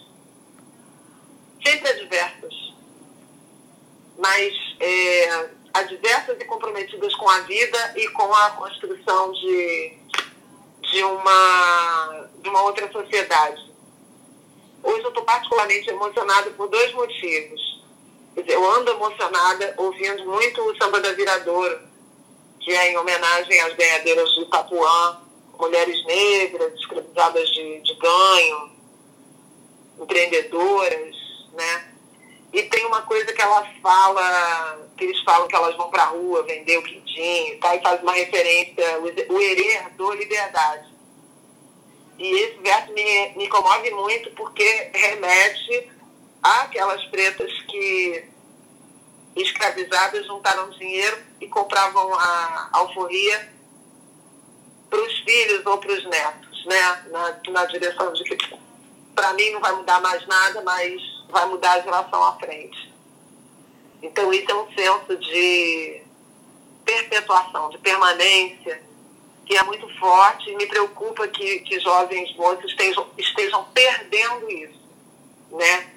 [1.63, 2.53] sempre adversas.
[4.17, 9.97] Mas é, adversas e comprometidas com a vida e com a construção de,
[10.81, 13.69] de, uma, de uma outra sociedade.
[14.81, 17.83] Hoje eu estou particularmente emocionada por dois motivos.
[18.35, 21.79] Eu ando emocionada ouvindo muito o samba da Viradouro,
[22.59, 25.21] que é em homenagem às ganhadeiras do Itapuã,
[25.59, 28.71] mulheres negras, escravizadas de, de ganho,
[29.99, 31.15] empreendedoras,
[31.53, 31.88] né?
[32.51, 36.07] E tem uma coisa que ela fala, que eles falam que elas vão para a
[36.07, 40.89] rua vender o quindim tá, e faz uma referência, o herê herdou liberdade.
[42.17, 45.91] E esse verso me, me comove muito porque remete
[46.41, 48.25] àquelas pretas que
[49.35, 53.53] escravizadas juntaram dinheiro e compravam a alforria
[54.89, 57.03] para os filhos ou para os netos, né?
[57.09, 58.59] Na, na direção de que
[59.15, 62.93] para mim não vai mudar mais nada, mas vai mudar a geração à frente.
[64.01, 66.01] Então isso é um senso de
[66.85, 68.81] perpetuação, de permanência,
[69.45, 74.79] que é muito forte e me preocupa que, que jovens moças estejam, estejam perdendo isso,
[75.51, 75.89] né?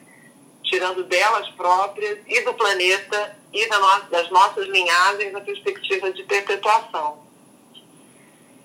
[0.65, 6.23] Tirando delas próprias e do planeta e da no, das nossas linhagens a perspectiva de
[6.25, 7.23] perpetuação.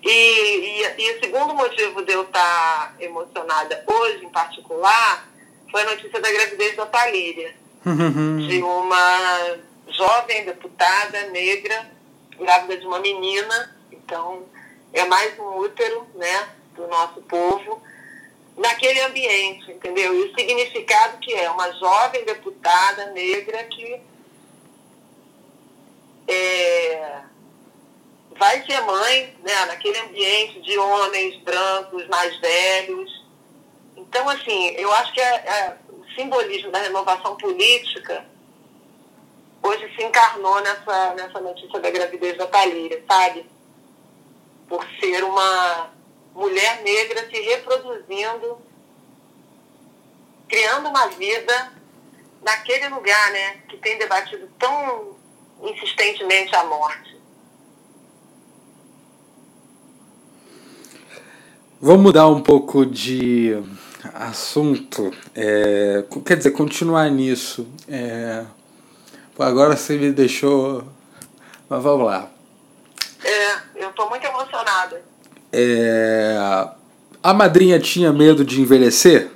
[0.01, 5.27] E, e, e, o segundo motivo de eu estar emocionada hoje, em particular,
[5.71, 7.56] foi a notícia da gravidez da Talíria,
[8.47, 9.58] de uma
[9.89, 11.89] jovem deputada negra,
[12.38, 13.75] grávida de uma menina.
[13.91, 14.45] Então,
[14.93, 17.82] é mais um útero né, do nosso povo
[18.58, 20.13] naquele ambiente, entendeu?
[20.15, 24.01] E o significado que é uma jovem deputada negra que
[26.27, 27.21] é,
[28.38, 33.26] vai ser mãe né, naquele ambiente de homens brancos mais velhos.
[33.97, 38.23] Então, assim, eu acho que é, é, o simbolismo da renovação política
[39.63, 43.43] hoje se encarnou nessa, nessa notícia da gravidez da Thalíria, sabe?
[44.69, 45.89] Por ser uma
[46.36, 48.60] mulher negra se reproduzindo,
[50.47, 51.73] criando uma vida
[52.43, 53.62] naquele lugar, né?
[53.67, 55.17] Que tem debatido tão
[55.63, 57.17] insistentemente a morte.
[61.81, 63.55] Vamos mudar um pouco de
[64.13, 65.12] assunto.
[65.36, 67.67] É, quer dizer, continuar nisso.
[67.88, 68.45] É,
[69.39, 70.83] agora você me deixou.
[71.69, 72.29] Mas vamos lá.
[73.23, 75.01] É, eu estou muito emocionada.
[75.51, 76.38] É,
[77.23, 79.31] a madrinha tinha medo de envelhecer?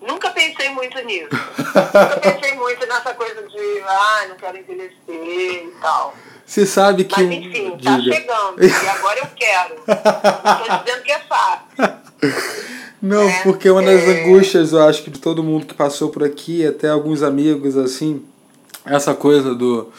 [0.00, 1.28] Nunca pensei muito nisso.
[1.30, 6.14] Nunca pensei muito nessa coisa de, ah, não quero envelhecer e tal.
[6.52, 7.22] Você sabe que.
[7.22, 8.62] Mas enfim, tá chegando.
[8.62, 9.74] E agora eu quero.
[9.86, 11.64] Tô dizendo que é fácil.
[13.00, 14.20] Não, é, porque uma das é...
[14.20, 18.22] angústias, eu acho que de todo mundo que passou por aqui, até alguns amigos, assim,
[18.84, 19.90] essa coisa do.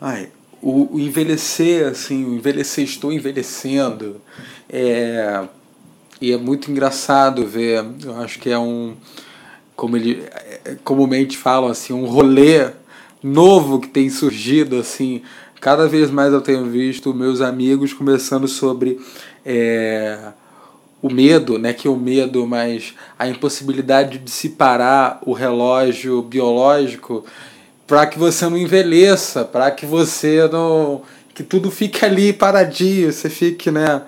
[0.00, 4.20] Ai, o, o envelhecer, assim, o envelhecer, estou envelhecendo.
[4.68, 5.44] É,
[6.20, 8.96] e é muito engraçado ver, eu acho que é um.
[9.76, 10.26] Como ele
[10.64, 12.72] é, comumente falam, assim, um rolê
[13.22, 15.22] novo que tem surgido, assim,
[15.66, 19.00] cada vez mais eu tenho visto meus amigos conversando sobre
[19.44, 20.16] é,
[21.02, 27.26] o medo, né, que é o medo, mas a impossibilidade de separar o relógio biológico
[27.84, 31.02] para que você não envelheça, para que você não
[31.34, 34.02] que tudo fique ali paradinho, você fique, né,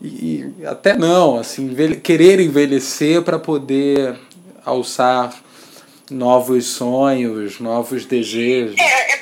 [0.00, 1.68] e até não, assim,
[2.02, 4.18] querer envelhecer para poder
[4.64, 5.34] alçar
[6.10, 8.76] novos sonhos, novos desejos.
[8.78, 9.13] É,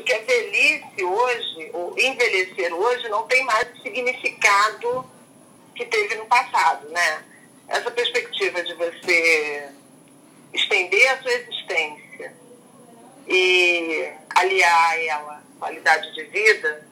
[0.00, 5.04] acho que a velhice hoje, o envelhecer hoje, não tem mais o significado
[5.74, 7.24] que teve no passado, né?
[7.68, 9.68] Essa perspectiva de você
[10.52, 12.34] estender a sua existência
[13.28, 16.88] e aliar ela qualidade de vida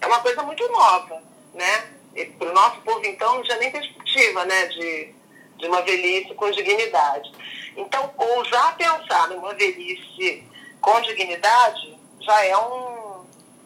[0.00, 1.22] é uma coisa muito nova,
[1.54, 1.90] né?
[2.38, 4.66] Para o nosso povo, então, não tinha nem perspectiva, né?
[4.66, 5.14] De,
[5.58, 7.30] de uma velhice com dignidade.
[7.76, 10.42] Então, ousar pensar numa velhice
[10.80, 13.24] com dignidade já é um,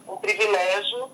[0.08, 1.10] um privilégio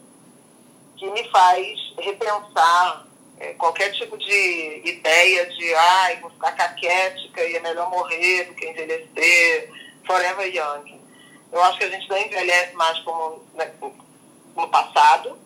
[0.96, 3.07] que me faz repensar
[3.38, 8.55] é, qualquer tipo de ideia de ai, vou ficar caquética e é melhor morrer do
[8.55, 9.70] que envelhecer,
[10.07, 11.01] forever young.
[11.53, 13.72] Eu acho que a gente não envelhece mais como né,
[14.57, 15.38] no passado,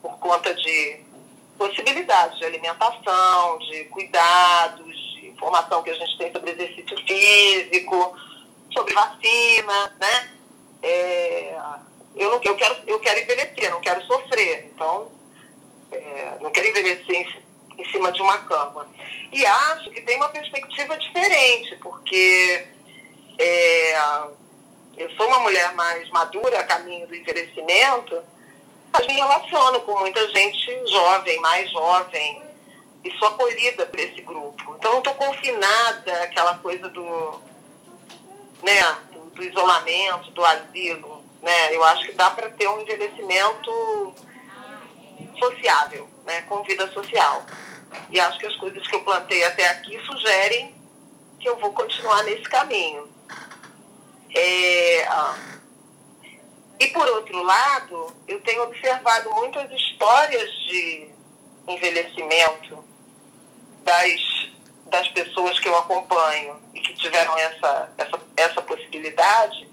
[0.00, 1.00] por conta de
[1.58, 8.16] possibilidades de alimentação, de cuidados, informação que a gente tem sobre exercício físico,
[8.72, 10.39] sobre vacina, né?
[10.82, 11.56] É,
[12.16, 14.70] eu, não, eu, quero, eu quero envelhecer, não quero sofrer.
[14.74, 15.10] Então,
[15.92, 18.88] é, não quero envelhecer em, em cima de uma cama.
[19.32, 22.66] E acho que tem uma perspectiva diferente, porque
[23.38, 23.98] é,
[24.96, 28.22] eu sou uma mulher mais madura a caminho do envelhecimento,
[28.92, 32.42] mas me relaciono com muita gente jovem, mais jovem,
[33.04, 34.74] e sou acolhida por esse grupo.
[34.78, 37.40] Então, não estou confinada àquela coisa do,
[38.62, 38.80] né,
[39.34, 41.24] do, isolamento, do asilo.
[41.42, 41.74] Né?
[41.74, 44.14] Eu acho que dá para ter um envelhecimento
[45.38, 47.44] sociável, né, com vida social.
[48.10, 50.74] E acho que as coisas que eu plantei até aqui sugerem
[51.38, 53.08] que eu vou continuar nesse caminho.
[54.34, 55.08] É,
[56.78, 61.08] e por outro lado, eu tenho observado muitas histórias de
[61.66, 62.84] envelhecimento
[63.82, 64.50] das,
[64.86, 69.68] das pessoas que eu acompanho e que tiveram essa, essa, essa possibilidade,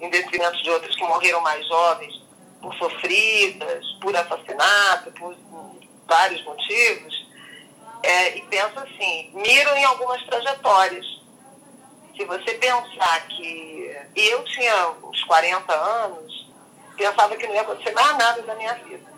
[0.00, 2.22] em detrimento de outras que morreram mais jovens,
[2.60, 5.36] por sofridas, por assassinato, por
[6.06, 7.26] vários motivos,
[8.02, 11.04] é, e penso assim, miro em algumas trajetórias.
[12.16, 13.76] Se você pensar que.
[14.14, 16.50] Eu tinha uns 40 anos,
[16.96, 19.12] pensava que não ia acontecer mais nada da minha vida.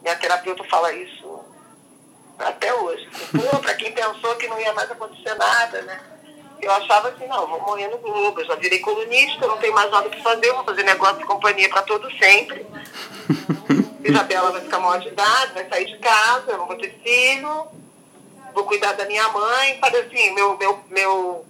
[0.00, 1.44] Minha terapeuta fala isso
[2.38, 3.08] até hoje.
[3.12, 6.00] Assim, para quem pensou que não ia mais acontecer nada, né?
[6.60, 9.90] Eu achava assim, não, vou morrer no Globo, eu já virei colunista, não tenho mais
[9.90, 12.66] nada para fazer, vou fazer negócio de companhia para todo sempre.
[14.04, 17.66] Isabela vai ficar maior de idade, vai sair de casa, eu não vou ter filho,
[18.54, 21.46] vou cuidar da minha mãe, fazer assim, meu, meu, meu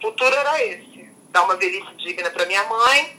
[0.00, 1.10] futuro era esse.
[1.30, 3.18] Dar uma velhice digna para minha mãe,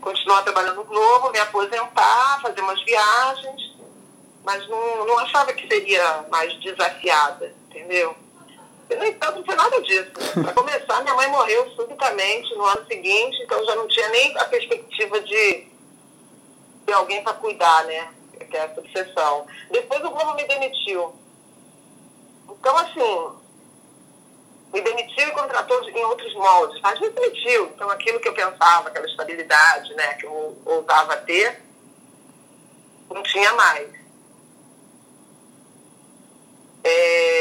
[0.00, 3.76] continuar trabalhando no Globo, me aposentar, fazer umas viagens,
[4.44, 8.16] mas não, não achava que seria mais desafiada, entendeu?
[8.96, 10.10] No entanto, não foi nada disso.
[10.42, 14.44] Para começar, minha mãe morreu subitamente no ano seguinte, então já não tinha nem a
[14.44, 15.66] perspectiva de
[16.86, 18.12] ter alguém para cuidar, né?
[18.50, 19.46] Que é essa obsessão.
[19.70, 21.14] Depois o Globo me demitiu.
[22.50, 23.40] Então, assim,
[24.72, 27.66] me demitiu e contratou em outros moldes, mas me demitiu.
[27.66, 31.62] Então, aquilo que eu pensava, aquela estabilidade né, que eu ousava ter,
[33.08, 33.88] não tinha mais.
[36.84, 37.39] É...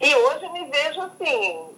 [0.00, 1.68] E hoje eu me vejo assim,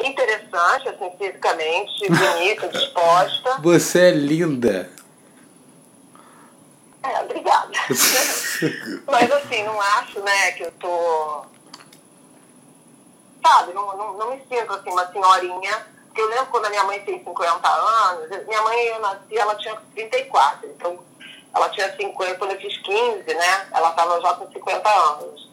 [0.00, 3.58] interessante, assim, fisicamente, bonita, disposta.
[3.62, 4.90] Você é linda.
[7.02, 7.72] É, obrigada.
[9.10, 11.44] Mas assim, não acho, né, que eu tô.
[13.44, 15.92] Sabe, não, não, não me sinto assim, uma senhorinha.
[16.06, 19.56] Porque eu lembro quando a minha mãe fez 50 anos, minha mãe, eu nasci, ela
[19.56, 20.68] tinha 34.
[20.68, 20.98] Então,
[21.54, 23.68] ela tinha 50, quando eu fiz 15, né?
[23.72, 25.51] Ela estava já com 50 anos.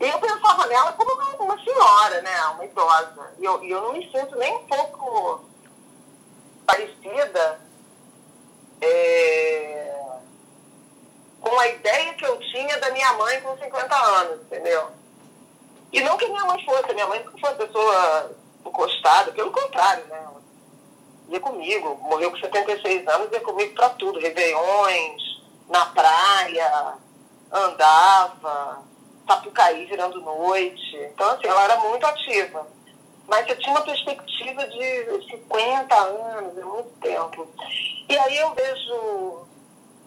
[0.00, 1.12] Eu pensava nela como
[1.44, 2.40] uma, senhora, né?
[2.54, 3.34] Uma idosa.
[3.38, 5.44] E eu, eu não me sinto nem um pouco
[6.64, 7.60] parecida
[8.80, 10.18] é,
[11.40, 14.88] com a ideia que eu tinha da minha mãe com 50 anos, entendeu?
[15.92, 18.30] E não que minha mãe fosse, minha mãe foi uma pessoa
[18.64, 20.16] encostada, pelo contrário, né?
[20.16, 20.38] Ela
[21.28, 25.22] ia comigo, morreu com 76 anos, ia comigo para tudo, réveillões,
[25.68, 26.94] na praia,
[27.50, 28.82] andava,
[29.28, 30.96] Sapucaí virando noite.
[31.12, 32.66] Então, assim, ela era muito ativa.
[33.28, 37.46] Mas eu tinha uma perspectiva de 50 anos, é muito tempo.
[38.08, 39.46] E aí eu vejo.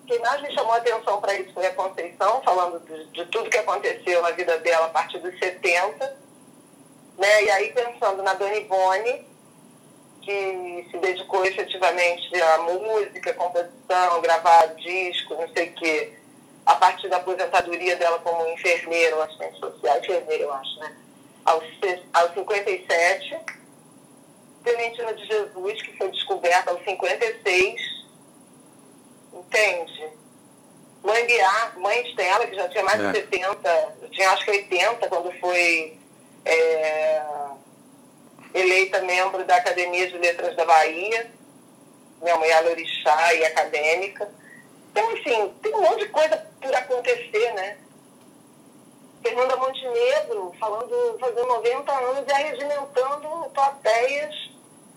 [0.08, 3.50] Quem mais me chamou a atenção para isso foi a Conceição, falando de, de, tudo
[3.50, 6.18] que aconteceu na vida dela a partir dos 70.
[7.18, 7.44] Né?
[7.44, 9.26] E aí pensando na Dona Ivone,
[10.24, 16.21] que se dedicou efetivamente à música, composição, gravar disco, não sei o quê
[16.66, 20.96] a partir da aposentadoria dela como enfermeira, assistente social, enfermeira, eu acho, né?
[21.46, 21.64] Aos,
[22.14, 23.40] aos 57.
[24.64, 27.82] Clementina de Jesus, que foi descoberta aos 56.
[29.34, 30.10] Entende?
[31.04, 33.12] Mãe Biá, mãe Estela, que já tinha mais é.
[33.12, 35.98] de 70, tinha acho que 80 quando foi
[36.46, 37.24] é,
[38.54, 41.32] eleita membro da Academia de Letras da Bahia.
[42.22, 44.30] Minha mulher Lorixá e acadêmica.
[44.92, 47.78] Então, assim, tem um monte de coisa por acontecer, né?
[49.24, 54.36] Fernanda Montenegro, falando, fazendo 90 anos e arregimentando plateias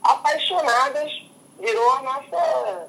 [0.02, 1.12] apaixonadas,
[1.60, 2.88] virou a nossa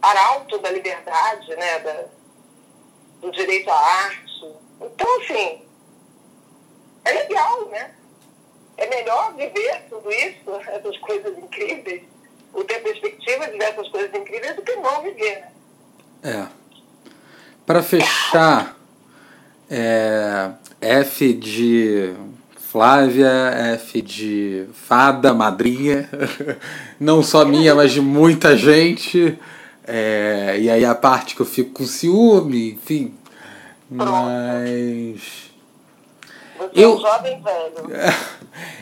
[0.00, 1.78] arauto da liberdade, né?
[1.80, 2.04] Da,
[3.20, 4.54] do direito à arte.
[4.80, 5.62] Então, assim,
[7.04, 7.94] é legal, né?
[8.78, 12.02] É melhor viver tudo isso, essas coisas incríveis,
[12.52, 15.40] ou ter perspectiva de ver essas coisas incríveis do que não viver.
[15.40, 15.48] Né?
[16.22, 16.46] É.
[17.64, 18.76] Para fechar,
[19.70, 22.14] é, F de
[22.56, 23.28] Flávia,
[23.74, 26.08] F de fada, madrinha,
[26.98, 29.38] não só minha, mas de muita gente.
[29.86, 33.14] É, e aí a parte que eu fico com ciúme, enfim.
[33.90, 35.48] Mas.
[36.58, 38.18] Você eu, é um jovem velho.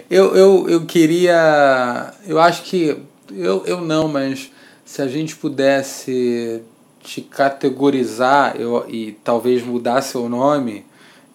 [0.08, 2.14] Eu, eu, eu queria.
[2.26, 2.96] Eu acho que
[3.30, 4.50] eu, eu não, mas
[4.84, 6.62] se a gente pudesse
[7.00, 10.84] te categorizar eu, e talvez mudar seu nome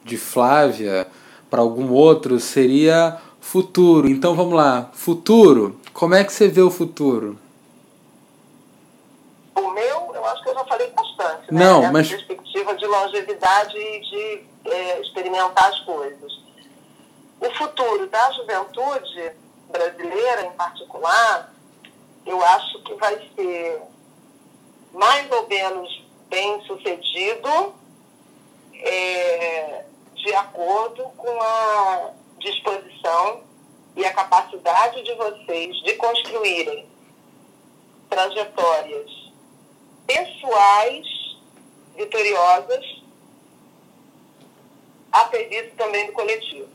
[0.03, 1.07] de Flávia
[1.49, 4.09] para algum outro, seria futuro.
[4.09, 5.79] Então vamos lá, futuro.
[5.93, 7.37] Como é que você vê o futuro?
[9.55, 11.53] O meu, eu acho que eu já falei bastante.
[11.53, 11.59] Né?
[11.65, 16.41] Não, mas perspectiva de longevidade e de é, experimentar as coisas.
[17.39, 19.31] O futuro da juventude
[19.71, 21.51] brasileira, em particular,
[22.25, 23.81] eu acho que vai ser
[24.93, 27.75] mais ou menos bem sucedido
[28.73, 33.43] é, de acordo com a disposição
[33.95, 36.87] e a capacidade de vocês de construírem
[38.09, 39.09] trajetórias
[40.05, 41.07] pessoais
[41.95, 43.01] vitoriosas
[45.11, 46.69] a serviço também do coletivo.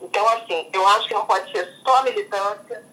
[0.00, 2.84] Então, assim, eu acho que não pode ser só militância,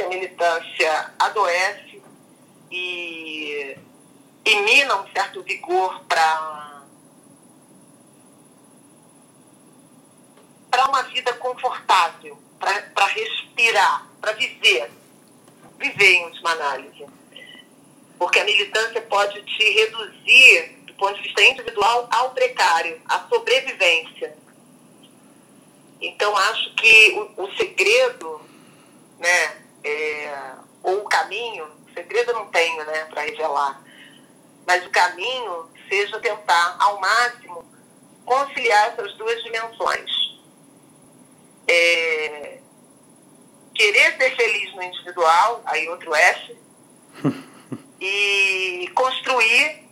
[0.00, 2.02] porque a militância adoece
[2.70, 3.76] e,
[4.44, 6.82] e mina um certo vigor para
[10.70, 14.90] para uma vida confortável, para respirar, para viver.
[15.78, 17.06] Viver, em última análise.
[18.16, 24.36] Porque a militância pode te reduzir, do ponto de vista individual, ao precário, à sobrevivência.
[26.00, 28.40] Então, acho que o, o segredo,
[29.18, 30.52] né, é,
[30.82, 33.82] ou o caminho, segredo eu não tenho né, para revelar,
[34.66, 37.64] mas o caminho seja tentar, ao máximo,
[38.24, 40.30] conciliar essas duas dimensões
[41.70, 42.58] é,
[43.74, 46.58] querer ser feliz no individual, aí outro F,
[48.00, 49.88] e construir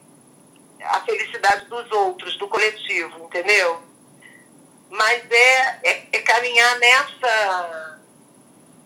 [0.83, 3.81] a felicidade dos outros, do coletivo, entendeu?
[4.91, 7.98] Mas é, é, é caminhar nessa,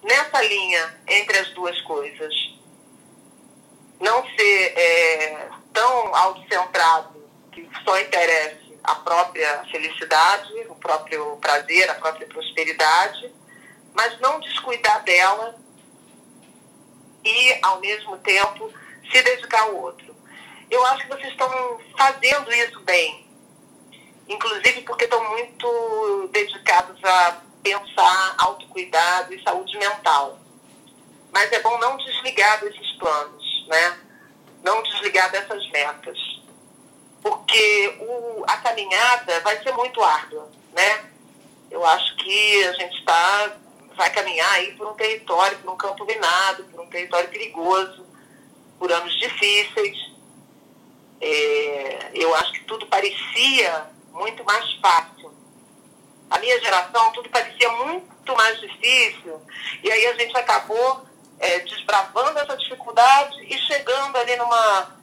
[0.02, 2.34] nessa linha entre as duas coisas.
[4.00, 7.22] Não ser é, tão autocentrado
[7.52, 13.32] que só interessa a própria felicidade, o próprio prazer, a própria prosperidade,
[13.94, 15.54] mas não descuidar dela
[17.24, 18.72] e, ao mesmo tempo,
[19.10, 20.14] se dedicar ao outro.
[20.68, 23.26] Eu acho que vocês estão fazendo isso bem,
[24.28, 30.38] inclusive porque estão muito dedicados a pensar autocuidado e saúde mental.
[31.32, 33.98] Mas é bom não desligar desses planos, né?
[34.62, 36.32] Não desligar dessas metas
[37.22, 41.04] porque o, a caminhada vai ser muito árdua, né?
[41.70, 43.56] Eu acho que a gente está
[43.94, 48.04] vai caminhar aí por um território, por um campo minado, por um território perigoso,
[48.78, 49.96] por anos difíceis.
[51.20, 55.11] É, eu acho que tudo parecia muito mais fácil.
[56.32, 59.40] A minha geração, tudo parecia muito mais difícil,
[59.82, 61.04] e aí a gente acabou
[61.38, 65.02] é, desbravando essa dificuldade e chegando ali numa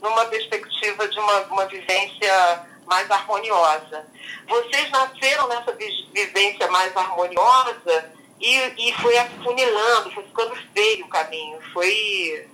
[0.00, 4.06] numa perspectiva de uma, uma vivência mais harmoniosa.
[4.48, 11.60] Vocês nasceram nessa vivência mais harmoniosa e, e foi afunilando, foi ficando feio o caminho,
[11.72, 12.48] foi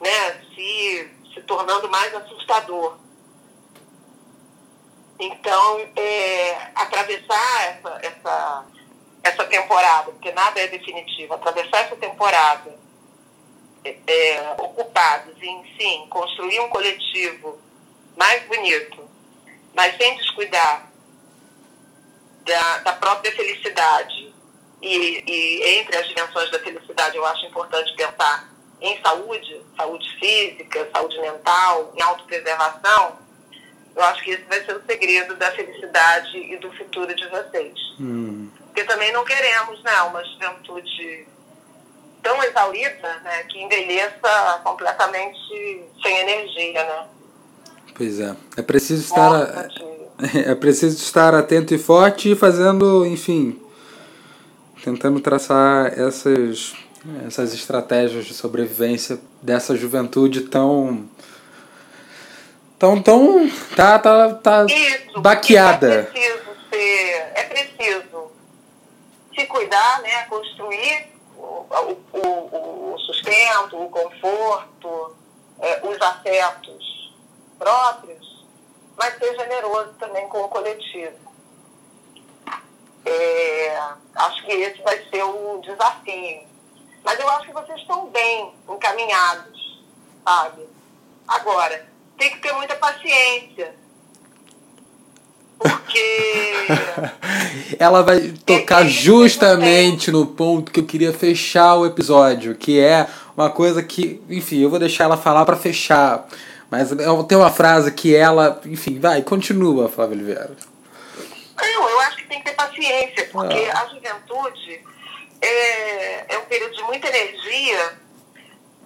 [0.00, 2.98] né, se, se tornando mais assustador.
[5.18, 8.66] Então, é, atravessar essa, essa,
[9.22, 12.74] essa temporada, porque nada é definitivo, atravessar essa temporada
[13.84, 17.58] é, ocupados em, sim, construir um coletivo
[18.16, 19.08] mais bonito,
[19.74, 20.90] mas sem descuidar
[22.44, 24.32] da, da própria felicidade.
[24.80, 30.90] E, e entre as dimensões da felicidade, eu acho importante pensar em saúde, saúde física,
[30.92, 33.21] saúde mental, em autopreservação.
[33.94, 37.78] Eu acho que esse vai ser o segredo da felicidade e do futuro de vocês.
[38.00, 38.48] Hum.
[38.66, 41.26] Porque também não queremos né, uma juventude
[42.22, 47.06] tão exaurida né, que envelheça completamente sem energia, né?
[47.94, 48.34] Pois é.
[48.56, 49.68] É preciso estar.
[50.46, 53.60] É preciso estar atento e forte e fazendo, enfim,
[54.84, 56.74] tentando traçar essas,
[57.26, 61.08] essas estratégias de sobrevivência dessa juventude tão.
[62.82, 63.00] Tão.
[63.00, 63.48] tão.
[63.76, 65.94] tá, tá, tá Isso, baqueada.
[65.94, 67.32] É preciso ser.
[67.34, 68.32] É preciso
[69.34, 70.24] se cuidar, né?
[70.24, 71.66] Construir o,
[72.12, 75.16] o, o sustento, o conforto,
[75.60, 77.14] é, os afetos
[77.56, 78.44] próprios,
[78.96, 81.32] mas ser generoso também com o coletivo.
[83.04, 83.78] É,
[84.16, 86.42] acho que esse vai ser o desafio.
[87.04, 89.82] Mas eu acho que vocês estão bem encaminhados,
[90.24, 90.68] sabe?
[91.26, 91.91] Agora,
[92.22, 93.74] tem que ter muita paciência
[95.58, 96.52] porque.
[97.78, 103.06] Ela vai tocar justamente no ponto que eu queria fechar o episódio, que é
[103.36, 106.26] uma coisa que, enfim, eu vou deixar ela falar para fechar.
[106.70, 106.90] Mas
[107.28, 110.56] tem uma frase que ela, enfim, vai, continua, Flávia Oliveira.
[111.56, 113.82] Não, eu acho que tem que ter paciência, porque ah.
[113.82, 114.80] a juventude
[115.40, 117.92] é, é um período de muita energia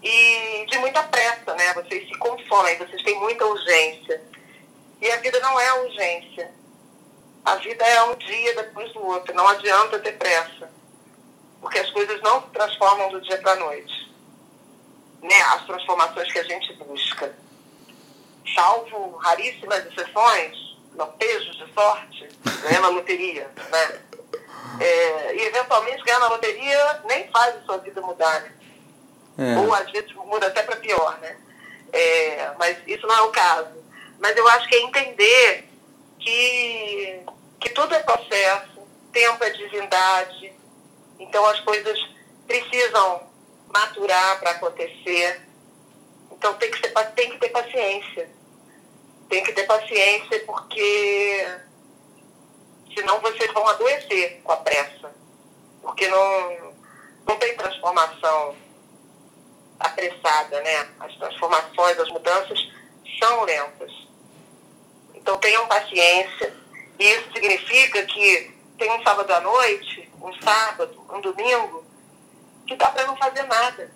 [0.02, 1.74] e de muita pressa, né?
[1.74, 4.22] Vocês se consomem, vocês têm muita urgência.
[5.00, 6.54] E a vida não é urgência.
[7.44, 9.34] A vida é um dia depois do outro.
[9.34, 10.70] Não adianta ter pressa.
[11.60, 14.14] Porque as coisas não se transformam do dia para a noite.
[15.22, 15.40] Né?
[15.54, 17.34] As transformações que a gente busca.
[18.54, 22.28] Salvo raríssimas exceções, lampejos de sorte,
[22.62, 23.50] ganhar na loteria.
[23.70, 24.00] Né?
[24.80, 28.40] É, e eventualmente ganhar na loteria nem faz a sua vida mudar.
[28.42, 28.55] Né?
[29.38, 29.58] É.
[29.58, 31.36] Ou às vezes muda até para pior, né?
[31.92, 33.84] É, mas isso não é o caso.
[34.18, 35.68] Mas eu acho que é entender
[36.18, 37.20] que,
[37.60, 38.80] que tudo é processo,
[39.12, 40.52] tempo é divindade,
[41.18, 41.98] então as coisas
[42.46, 43.22] precisam
[43.68, 45.42] maturar para acontecer.
[46.32, 48.30] Então tem que, ser, tem que ter paciência.
[49.28, 51.58] Tem que ter paciência porque
[52.94, 55.14] senão vocês vão adoecer com a pressa.
[55.82, 56.74] Porque não,
[57.26, 58.56] não tem transformação
[59.78, 60.88] apressada, né?
[61.00, 62.58] As transformações, as mudanças
[63.18, 63.92] são lentas.
[65.14, 66.54] Então tenham paciência.
[66.98, 71.84] E isso significa que tem um sábado à noite, um sábado, um domingo,
[72.66, 73.90] que dá para não fazer nada.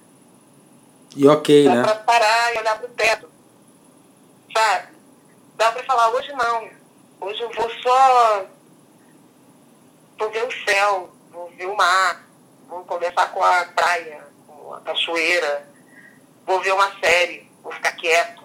[1.17, 1.83] E ok, dá né?
[1.83, 3.31] Dá para parar e olhar para o teto.
[4.57, 4.89] Sabe?
[5.57, 6.71] Dá para falar, hoje não.
[7.21, 8.47] Hoje eu vou só.
[10.19, 12.27] Vou ver o céu, vou ver o mar,
[12.69, 15.67] vou conversar com a praia, com a cachoeira,
[16.47, 18.43] vou ver uma série, vou ficar quieto.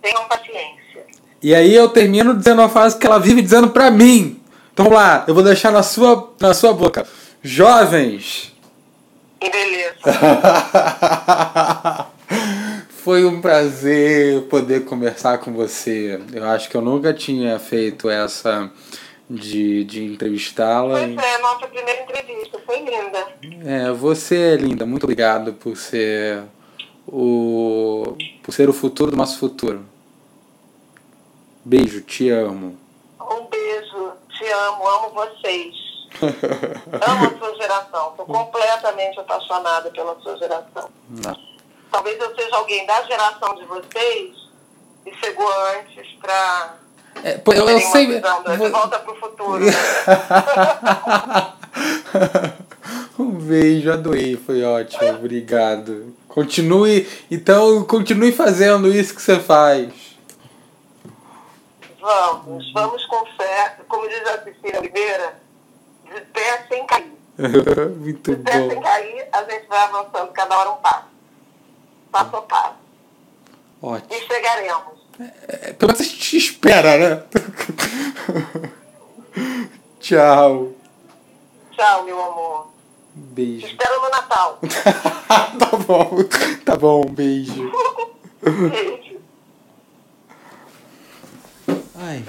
[0.00, 1.06] Tenham paciência.
[1.42, 4.40] E aí eu termino dizendo uma frase que ela vive dizendo para mim.
[4.72, 7.06] Então vamos lá, eu vou deixar na sua, na sua boca.
[7.42, 8.52] Jovens.
[9.40, 9.94] Beleza.
[13.04, 16.18] Foi um prazer poder conversar com você.
[16.32, 18.70] Eu acho que eu nunca tinha feito essa
[19.28, 20.98] de, de entrevistá-la.
[20.98, 23.26] Pois é, nossa primeira entrevista, foi linda.
[23.64, 26.42] É, você é linda, muito obrigado por ser
[27.06, 29.84] o por ser o futuro do nosso futuro.
[31.64, 32.78] Beijo, te amo.
[33.20, 35.74] Um beijo, te amo, amo vocês.
[36.20, 40.90] amo a sua geração, estou completamente apaixonada pela sua geração.
[41.08, 41.36] Não.
[41.90, 44.36] Talvez eu seja alguém da geração de vocês
[45.06, 45.48] e chegou
[45.78, 46.76] antes para
[47.22, 48.06] é, eu, eu sei.
[48.06, 49.64] Visão, de volta pro futuro.
[53.18, 56.14] Um beijo, adorei, foi ótimo, obrigado.
[56.28, 59.92] Continue, então, continue fazendo isso que você faz.
[62.00, 65.40] Vamos, vamos com fé, como diz a Cecília Oliveira,
[66.12, 67.12] de pé sem cair.
[67.96, 68.70] Muito de pé bom.
[68.70, 71.06] sem cair, a gente vai avançando cada hora um passo.
[72.10, 72.74] Passo a passo.
[73.80, 74.12] Ótimo.
[74.12, 75.03] E chegaremos.
[75.20, 77.22] É, pelo menos a gente espera, né?
[80.00, 80.72] Tchau.
[81.70, 82.72] Tchau, meu amor.
[83.14, 83.66] Beijo.
[83.66, 84.58] Te espero no Natal.
[85.58, 86.10] tá bom.
[86.64, 87.70] Tá bom, beijo.
[88.42, 89.20] Beijo.
[91.96, 92.24] Ai.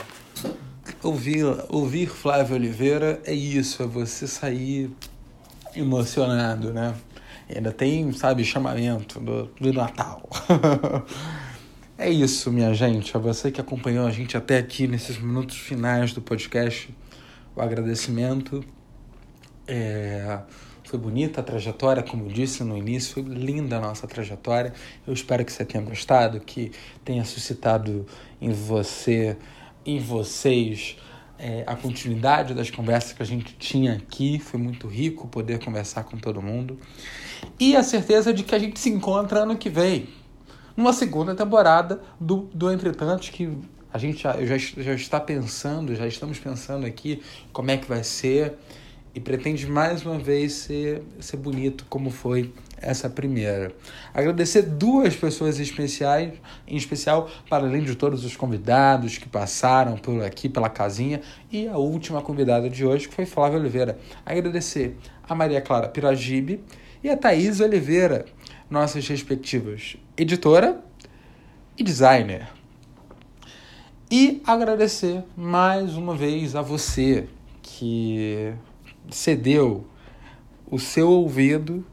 [1.01, 4.91] Ouvir, ouvir Flávio Oliveira é isso, é você sair
[5.75, 6.95] emocionado, né?
[7.49, 10.27] E ainda tem, sabe, chamamento do, do Natal.
[11.97, 13.15] É isso, minha gente.
[13.15, 16.93] A você que acompanhou a gente até aqui nesses minutos finais do podcast,
[17.55, 18.61] o agradecimento.
[19.65, 20.39] É...
[20.83, 24.73] Foi bonita a trajetória, como eu disse no início, foi linda a nossa trajetória.
[25.07, 26.73] Eu espero que você tenha gostado, que
[27.03, 28.05] tenha suscitado
[28.41, 29.37] em você,
[29.85, 30.97] em vocês,
[31.39, 34.37] é, a continuidade das conversas que a gente tinha aqui.
[34.37, 36.77] Foi muito rico poder conversar com todo mundo.
[37.57, 40.09] E a certeza de que a gente se encontra ano que vem
[40.75, 43.57] numa segunda temporada do, do Entretanto, que
[43.91, 47.21] a gente já, já, já está pensando, já estamos pensando aqui
[47.53, 48.55] como é que vai ser
[49.13, 53.73] e pretende mais uma vez ser, ser bonito como foi essa primeira.
[54.13, 56.33] Agradecer duas pessoas especiais,
[56.67, 61.65] em especial, para além de todos os convidados que passaram por aqui pela casinha, e
[61.65, 63.97] a última convidada de hoje, que foi Flávia Oliveira.
[64.25, 64.97] Agradecer
[65.27, 66.61] a Maria Clara Piragibe
[67.01, 68.25] e a Thaís Oliveira,
[68.69, 70.83] nossas respectivas editora
[71.77, 72.47] e designer.
[74.09, 77.27] E agradecer mais uma vez a você
[77.61, 78.53] que
[79.09, 79.85] cedeu
[80.69, 81.85] o seu ouvido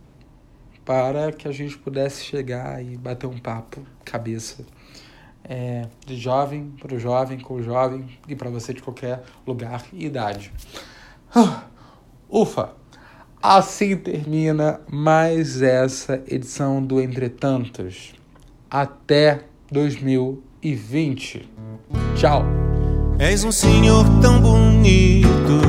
[0.85, 4.65] para que a gente pudesse chegar e bater um papo cabeça
[5.45, 9.85] é, de jovem para o jovem, com o jovem e para você de qualquer lugar
[9.93, 10.53] e idade.
[11.35, 12.82] Uh, ufa!
[13.43, 18.15] Assim termina mais essa edição do Entretantos.
[18.71, 21.51] Até 2020.
[22.15, 22.45] Tchau.
[23.19, 25.61] És um senhor tão bonito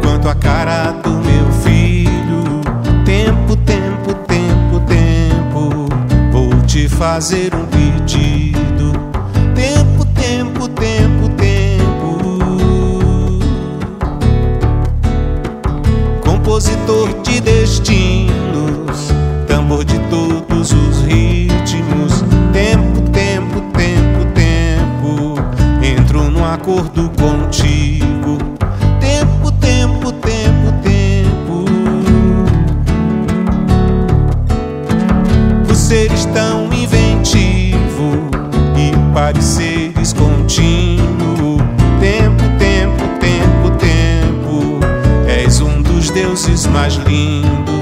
[0.00, 2.60] quanto a cara do meu filho.
[3.04, 5.88] Tempo, tempo, tempo, tempo.
[6.30, 8.71] Vou te fazer um pedido.
[16.92, 19.08] Compositor de destinos,
[19.48, 22.22] tambor de todos os ritmos.
[22.52, 25.34] Tempo, tempo, tempo, tempo.
[25.82, 28.36] Entro num acordo contigo.
[29.00, 31.64] Tempo, tempo, tempo, tempo.
[35.66, 38.28] Por seres tão inventivo
[38.76, 40.81] e pareceres contínuo.
[46.42, 47.81] luzes mais lindo.